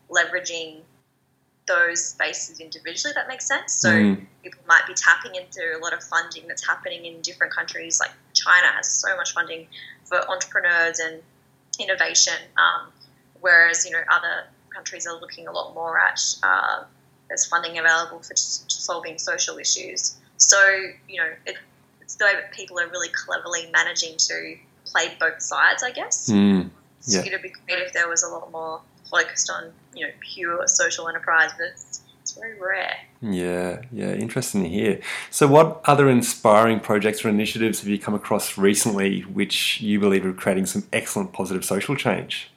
leveraging 0.09 0.81
those 1.67 2.05
spaces 2.05 2.61
individually. 2.61 3.13
That 3.15 3.29
makes 3.29 3.47
sense. 3.47 3.73
So 3.75 3.91
Mm. 3.91 4.27
people 4.43 4.61
might 4.67 4.87
be 4.87 4.95
tapping 4.95 5.35
into 5.35 5.63
a 5.77 5.81
lot 5.85 5.93
of 5.93 6.03
funding 6.05 6.47
that's 6.49 6.67
happening 6.67 7.07
in 7.07 7.21
different 7.23 7.53
countries. 7.53 8.01
Like 8.01 8.13
China 8.35 8.69
has 8.77 8.89
so 8.89 9.17
much 9.17 9.33
funding 9.35 9.67
for 10.05 10.19
entrepreneurs 10.31 10.99
and 11.01 11.23
innovation, 11.79 12.39
um, 12.57 12.93
whereas 13.41 13.85
you 13.87 13.93
know 13.93 14.03
other 14.11 14.47
countries 14.71 15.07
are 15.07 15.19
looking 15.21 15.47
a 15.49 15.53
lot 15.53 15.75
more 15.75 15.99
at 16.01 16.21
uh, 16.43 16.85
there's 17.29 17.47
funding 17.47 17.79
available 17.79 18.21
for 18.21 18.35
solving 18.37 19.19
social 19.19 19.59
issues. 19.59 20.17
So 20.37 20.59
you 21.09 21.21
know 21.21 21.31
it, 21.47 21.57
it's 22.05 22.17
the 22.17 22.27
way 22.27 22.35
that 22.35 22.53
people 22.53 22.79
are 22.79 22.87
really 22.87 23.09
cleverly 23.09 23.71
managing 23.73 24.17
to 24.17 24.57
play 24.85 25.17
both 25.19 25.41
sides, 25.41 25.83
I 25.83 25.91
guess. 25.91 26.29
Mm, 26.31 26.71
yeah. 27.07 27.21
So 27.21 27.27
it'd 27.27 27.43
be 27.43 27.53
great 27.67 27.81
if 27.81 27.93
there 27.93 28.09
was 28.09 28.23
a 28.23 28.29
lot 28.29 28.53
more 28.53 28.81
focused 29.11 29.51
on 29.51 29.73
you 29.95 30.07
know 30.07 30.13
pure 30.21 30.67
social 30.67 31.09
enterprise, 31.09 31.51
but 31.59 31.69
it's, 31.69 32.03
it's 32.21 32.33
very 32.33 32.59
rare. 32.61 32.97
Yeah, 33.23 33.83
yeah, 33.91 34.13
interesting 34.13 34.65
to 34.65 34.69
hear. 34.69 35.01
So, 35.31 35.47
what 35.47 35.81
other 35.85 36.11
inspiring 36.11 36.81
projects 36.81 37.25
or 37.25 37.31
initiatives 37.31 37.81
have 37.81 37.89
you 37.89 37.99
come 37.99 38.15
across 38.15 38.59
recently 38.59 39.23
which 39.23 39.81
you 39.81 39.99
believe 39.99 40.27
are 40.27 40.33
creating 40.33 40.67
some 40.67 40.87
excellent 40.93 41.33
positive 41.33 41.65
social 41.65 41.97
change? 41.97 42.51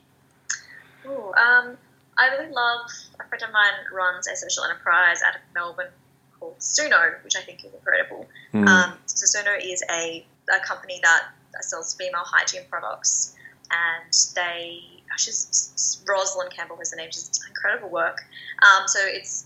Ooh, 1.05 1.33
um, 1.33 1.77
I 2.17 2.27
really 2.27 2.51
love 2.51 2.89
a 3.19 3.27
friend 3.29 3.43
of 3.43 3.51
mine 3.53 3.73
runs 3.93 4.27
a 4.27 4.35
social 4.35 4.65
enterprise 4.65 5.21
out 5.25 5.35
of 5.35 5.41
Melbourne 5.53 5.91
called 6.39 6.59
Suno, 6.59 7.23
which 7.23 7.35
I 7.35 7.41
think 7.41 7.63
is 7.65 7.73
incredible. 7.73 8.27
Mm. 8.53 8.67
Um, 8.67 8.93
so 9.05 9.25
Suno 9.25 9.57
is 9.61 9.83
a, 9.91 10.25
a 10.53 10.59
company 10.65 10.99
that 11.03 11.29
sells 11.61 11.95
female 11.95 12.23
hygiene 12.25 12.63
products, 12.69 13.35
and 13.71 14.13
they 14.35 14.81
she's 15.17 16.03
Rosalind 16.07 16.51
Campbell 16.51 16.79
is 16.79 16.91
the 16.91 16.97
name. 16.97 17.09
She's 17.11 17.39
incredible 17.47 17.89
work. 17.89 18.19
Um, 18.63 18.87
so 18.87 18.99
it's 19.03 19.45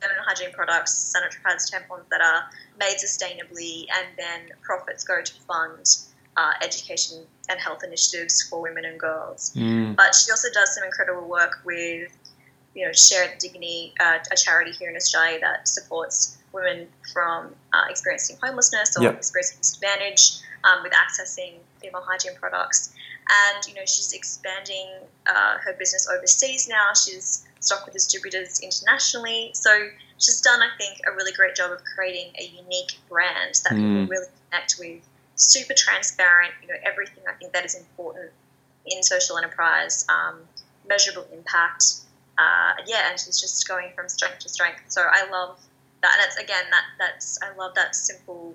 feminine 0.00 0.22
hygiene 0.26 0.52
products, 0.52 0.92
sanitary 0.92 1.42
pads, 1.44 1.70
tampons 1.70 2.08
that 2.10 2.20
are 2.20 2.50
made 2.78 2.96
sustainably, 3.02 3.86
and 3.96 4.06
then 4.16 4.56
profits 4.62 5.04
go 5.04 5.22
to 5.22 5.32
fund 5.42 5.96
uh, 6.36 6.52
education 6.62 7.24
and 7.48 7.58
health 7.58 7.82
initiatives 7.84 8.42
for 8.42 8.60
women 8.60 8.84
and 8.84 9.00
girls. 9.00 9.52
Mm. 9.56 9.96
But 9.96 10.14
she 10.14 10.30
also 10.30 10.48
does 10.52 10.74
some 10.74 10.84
incredible 10.84 11.26
work 11.26 11.60
with, 11.64 12.12
you 12.76 12.84
know, 12.84 12.92
Share 12.92 13.26
the 13.26 13.48
Dignity, 13.48 13.94
uh, 13.98 14.18
a 14.30 14.36
charity 14.36 14.70
here 14.70 14.90
in 14.90 14.96
Australia 14.96 15.38
that 15.40 15.66
supports 15.66 16.36
women 16.52 16.86
from 17.12 17.54
uh, 17.72 17.84
experiencing 17.88 18.36
homelessness 18.42 18.96
or 18.98 19.02
yep. 19.02 19.16
experiencing 19.16 19.58
disadvantage 19.58 20.38
um, 20.64 20.82
with 20.82 20.92
accessing 20.92 21.54
female 21.80 22.02
hygiene 22.06 22.34
products. 22.38 22.92
And 23.28 23.66
you 23.66 23.74
know, 23.74 23.86
she's 23.86 24.12
expanding 24.12 24.88
uh, 25.26 25.56
her 25.58 25.72
business 25.78 26.06
overseas 26.08 26.68
now. 26.68 26.90
She's 26.94 27.46
stock 27.60 27.84
with 27.86 27.94
distributors 27.94 28.60
internationally. 28.60 29.50
So 29.54 29.88
she's 30.18 30.40
done, 30.42 30.60
I 30.60 30.68
think, 30.76 31.00
a 31.10 31.12
really 31.12 31.32
great 31.32 31.56
job 31.56 31.72
of 31.72 31.80
creating 31.84 32.32
a 32.38 32.44
unique 32.44 32.92
brand 33.08 33.54
that 33.64 33.72
mm. 33.72 33.76
people 33.76 34.06
really 34.06 34.26
connect 34.50 34.76
with. 34.78 35.02
Super 35.38 35.74
transparent, 35.76 36.52
you 36.62 36.68
know, 36.68 36.74
everything 36.82 37.22
I 37.28 37.34
think 37.34 37.52
that 37.52 37.62
is 37.64 37.74
important 37.74 38.30
in 38.86 39.02
social 39.02 39.36
enterprise, 39.36 40.06
um, 40.08 40.38
measurable 40.88 41.26
impact. 41.30 41.84
Uh, 42.38 42.72
yeah, 42.86 43.10
and 43.10 43.18
she's 43.18 43.40
just 43.40 43.66
going 43.66 43.90
from 43.94 44.08
strength 44.08 44.40
to 44.40 44.48
strength. 44.48 44.82
So 44.88 45.02
I 45.02 45.28
love 45.30 45.58
that, 46.02 46.12
and 46.14 46.26
it's 46.26 46.36
again 46.36 46.64
that 46.70 46.84
that's 46.98 47.38
I 47.42 47.56
love 47.56 47.74
that 47.74 47.94
simple 47.94 48.54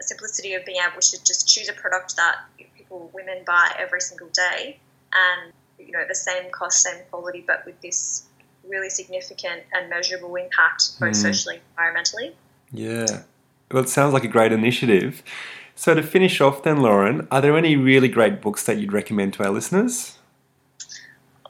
simplicity 0.00 0.54
of 0.54 0.64
being 0.64 0.80
able 0.82 1.00
to 1.00 1.24
just 1.24 1.48
choose 1.48 1.68
a 1.68 1.72
product 1.72 2.16
that 2.16 2.36
people 2.76 3.10
women 3.14 3.44
buy 3.46 3.74
every 3.78 4.00
single 4.00 4.28
day, 4.28 4.78
and 5.12 5.52
you 5.78 5.92
know 5.92 6.04
the 6.08 6.14
same 6.14 6.50
cost, 6.50 6.82
same 6.82 7.02
quality, 7.10 7.44
but 7.46 7.64
with 7.64 7.80
this 7.80 8.26
really 8.66 8.90
significant 8.90 9.62
and 9.72 9.90
measurable 9.90 10.34
impact, 10.36 10.98
both 10.98 11.10
mm. 11.10 11.16
socially 11.16 11.60
and 11.78 11.96
environmentally. 11.96 12.32
Yeah. 12.72 13.22
Well, 13.70 13.82
it 13.82 13.88
sounds 13.88 14.12
like 14.12 14.24
a 14.24 14.28
great 14.28 14.52
initiative. 14.52 15.22
So, 15.76 15.94
to 15.94 16.02
finish 16.02 16.40
off, 16.40 16.62
then, 16.62 16.80
Lauren, 16.80 17.26
are 17.30 17.40
there 17.40 17.56
any 17.56 17.76
really 17.76 18.08
great 18.08 18.40
books 18.40 18.64
that 18.64 18.78
you'd 18.78 18.92
recommend 18.92 19.34
to 19.34 19.44
our 19.44 19.50
listeners? 19.50 20.13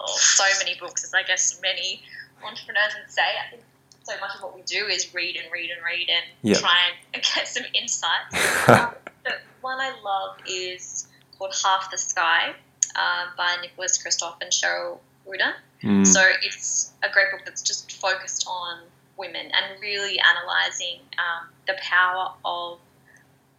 Oh, 0.07 0.17
so 0.17 0.45
many 0.59 0.79
books, 0.79 1.05
as 1.05 1.15
I 1.15 1.23
guess 1.23 1.61
many 1.63 2.03
entrepreneurs 2.43 2.95
would 3.01 3.11
say. 3.11 3.23
I 3.23 3.51
think 3.51 3.63
so 4.03 4.13
much 4.21 4.35
of 4.37 4.43
what 4.43 4.55
we 4.55 4.63
do 4.63 4.87
is 4.87 5.15
read 5.15 5.37
and 5.37 5.51
read 5.53 5.71
and 5.71 5.85
read 5.85 6.09
and 6.09 6.25
yep. 6.43 6.59
try 6.59 6.77
and 7.13 7.23
get 7.35 7.49
some 7.49 7.65
insight. 7.75 8.69
um, 8.69 8.95
but 9.23 9.41
one 9.61 9.81
I 9.81 9.93
love 10.05 10.37
is 10.47 11.09
called 11.39 11.55
Half 11.65 11.91
the 11.91 11.99
Sky 11.99 12.55
uh, 12.97 13.27
by 13.37 13.57
Nicholas 13.63 14.03
Kristof 14.03 14.35
and 14.41 14.51
Sheryl 14.51 14.99
WuDunn. 15.27 15.55
Mm. 15.83 16.07
So 16.07 16.23
it's 16.43 16.93
a 17.03 17.11
great 17.11 17.31
book 17.31 17.43
that's 17.45 17.63
just 17.63 17.93
focused 17.93 18.47
on 18.49 18.81
women 19.17 19.47
and 19.47 19.81
really 19.81 20.19
analysing 20.19 21.01
um, 21.19 21.49
the 21.67 21.75
power 21.81 22.33
of 22.45 22.79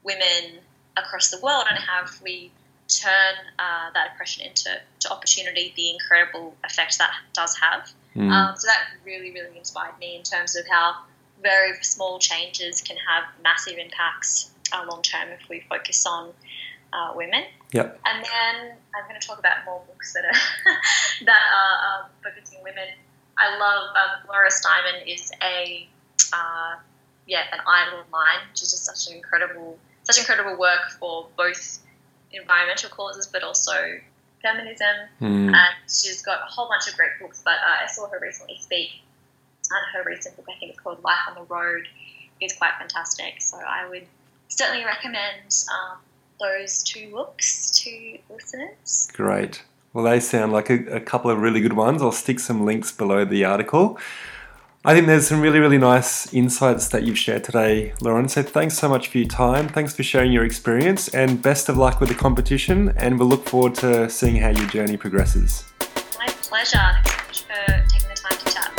women 0.03 0.59
across 0.97 1.29
the 1.29 1.39
world 1.39 1.65
and 1.69 1.77
how 1.79 2.03
if 2.03 2.21
we 2.21 2.51
turn 2.87 3.35
uh, 3.57 3.89
that 3.93 4.11
oppression 4.13 4.45
into 4.45 4.69
to 4.99 5.11
opportunity, 5.11 5.73
the 5.75 5.91
incredible 5.91 6.55
effect 6.63 6.97
that 6.99 7.11
does 7.33 7.57
have. 7.57 7.89
Mm. 8.15 8.31
Um, 8.31 8.55
so 8.57 8.67
that 8.67 8.87
really, 9.03 9.31
really 9.31 9.57
inspired 9.57 9.97
me 9.99 10.15
in 10.15 10.23
terms 10.23 10.55
of 10.55 10.65
how 10.69 10.95
very 11.41 11.73
small 11.81 12.19
changes 12.19 12.81
can 12.81 12.97
have 12.97 13.23
massive 13.43 13.77
impacts 13.77 14.51
uh, 14.73 14.85
long 14.89 15.01
term 15.01 15.29
if 15.29 15.49
we 15.49 15.63
focus 15.69 16.05
on 16.05 16.31
uh, 16.93 17.13
women. 17.15 17.43
Yep. 17.71 17.99
And 18.05 18.23
then 18.23 18.77
I'm 18.95 19.07
going 19.09 19.19
to 19.19 19.27
talk 19.27 19.39
about 19.39 19.65
more 19.65 19.81
books 19.87 20.13
that 20.13 20.23
are 20.25 20.31
that 21.25 21.41
are 21.53 22.03
um, 22.03 22.09
focusing 22.23 22.59
women. 22.63 22.87
I 23.37 23.57
love 23.57 23.89
um, 23.95 24.27
Gloria 24.27 24.49
Steinem 24.49 25.13
is 25.13 25.31
a 25.43 25.87
uh, 26.33 26.75
yeah 27.27 27.43
an 27.51 27.59
idol 27.67 27.99
of 28.01 28.09
mine. 28.11 28.47
She's 28.53 28.71
just 28.71 28.85
such 28.85 29.11
an 29.11 29.17
incredible 29.17 29.77
such 30.03 30.19
incredible 30.19 30.57
work 30.57 30.91
for 30.99 31.27
both 31.35 31.79
environmental 32.35 32.89
causes 32.89 33.27
but 33.27 33.43
also 33.43 33.73
feminism. 34.41 34.95
Mm. 35.21 35.47
And 35.47 35.75
she's 35.83 36.21
got 36.21 36.39
a 36.41 36.51
whole 36.51 36.67
bunch 36.67 36.87
of 36.87 36.95
great 36.95 37.11
books. 37.19 37.41
But 37.43 37.55
uh, 37.55 37.83
I 37.83 37.87
saw 37.87 38.07
her 38.09 38.19
recently 38.21 38.57
speak, 38.59 38.89
and 39.69 39.81
her 39.93 40.09
recent 40.09 40.35
book 40.35 40.45
I 40.49 40.59
think 40.59 40.71
it's 40.71 40.79
called 40.79 41.03
Life 41.03 41.19
on 41.27 41.35
the 41.35 41.53
Road 41.53 41.87
is 42.41 42.53
quite 42.53 42.73
fantastic. 42.77 43.41
So 43.41 43.57
I 43.57 43.87
would 43.89 44.07
certainly 44.49 44.85
recommend. 44.85 45.51
Um, 45.71 45.99
those 46.39 46.83
two 46.83 47.11
books 47.11 47.71
to 47.71 48.17
listeners. 48.29 49.09
Great. 49.13 49.63
Well, 49.93 50.03
they 50.05 50.19
sound 50.19 50.51
like 50.51 50.69
a, 50.69 50.85
a, 50.95 50.99
couple 50.99 51.31
of 51.31 51.39
really 51.39 51.61
good 51.61 51.73
ones. 51.73 52.01
I'll 52.01 52.11
stick 52.11 52.39
some 52.39 52.65
links 52.65 52.91
below 52.91 53.23
the 53.23 53.45
article. 53.45 53.97
I 54.87 54.93
think 54.93 55.07
there's 55.07 55.27
some 55.27 55.41
really, 55.41 55.57
really 55.57 55.79
nice 55.79 56.31
insights 56.31 56.89
that 56.89 57.01
you've 57.01 57.17
shared 57.17 57.43
today, 57.43 57.93
Lauren. 58.01 58.29
So 58.29 58.43
thanks 58.43 58.77
so 58.77 58.87
much 58.87 59.07
for 59.07 59.17
your 59.17 59.27
time. 59.27 59.67
Thanks 59.67 59.95
for 59.95 60.03
sharing 60.03 60.31
your 60.31 60.45
experience 60.45 61.07
and 61.07 61.41
best 61.41 61.69
of 61.69 61.77
luck 61.77 61.99
with 61.99 62.09
the 62.09 62.13
competition. 62.13 62.93
And 62.95 63.17
we'll 63.17 63.27
look 63.27 63.49
forward 63.49 63.73
to 63.75 64.07
seeing 64.11 64.35
how 64.35 64.49
your 64.49 64.67
journey 64.67 64.95
progresses. 64.95 65.63
My 66.19 66.27
pleasure. 66.27 66.77
Thanks 67.03 67.09
so 67.09 67.25
much 67.25 67.41
for 67.41 67.65
taking 67.87 68.09
the 68.09 68.15
time 68.15 68.37
to 68.37 68.45
chat. 68.53 68.71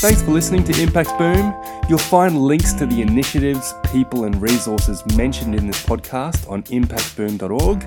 Thanks 0.00 0.22
for 0.22 0.32
listening 0.32 0.64
to 0.64 0.82
Impact 0.82 1.16
Boom. 1.18 1.54
You'll 1.88 1.98
find 1.98 2.42
links 2.42 2.72
to 2.72 2.86
the 2.86 3.02
initiatives, 3.02 3.72
people, 3.92 4.24
and 4.24 4.42
resources 4.42 5.06
mentioned 5.16 5.54
in 5.54 5.68
this 5.68 5.80
podcast 5.86 6.50
on 6.50 6.64
impactboom.org. 6.64 7.86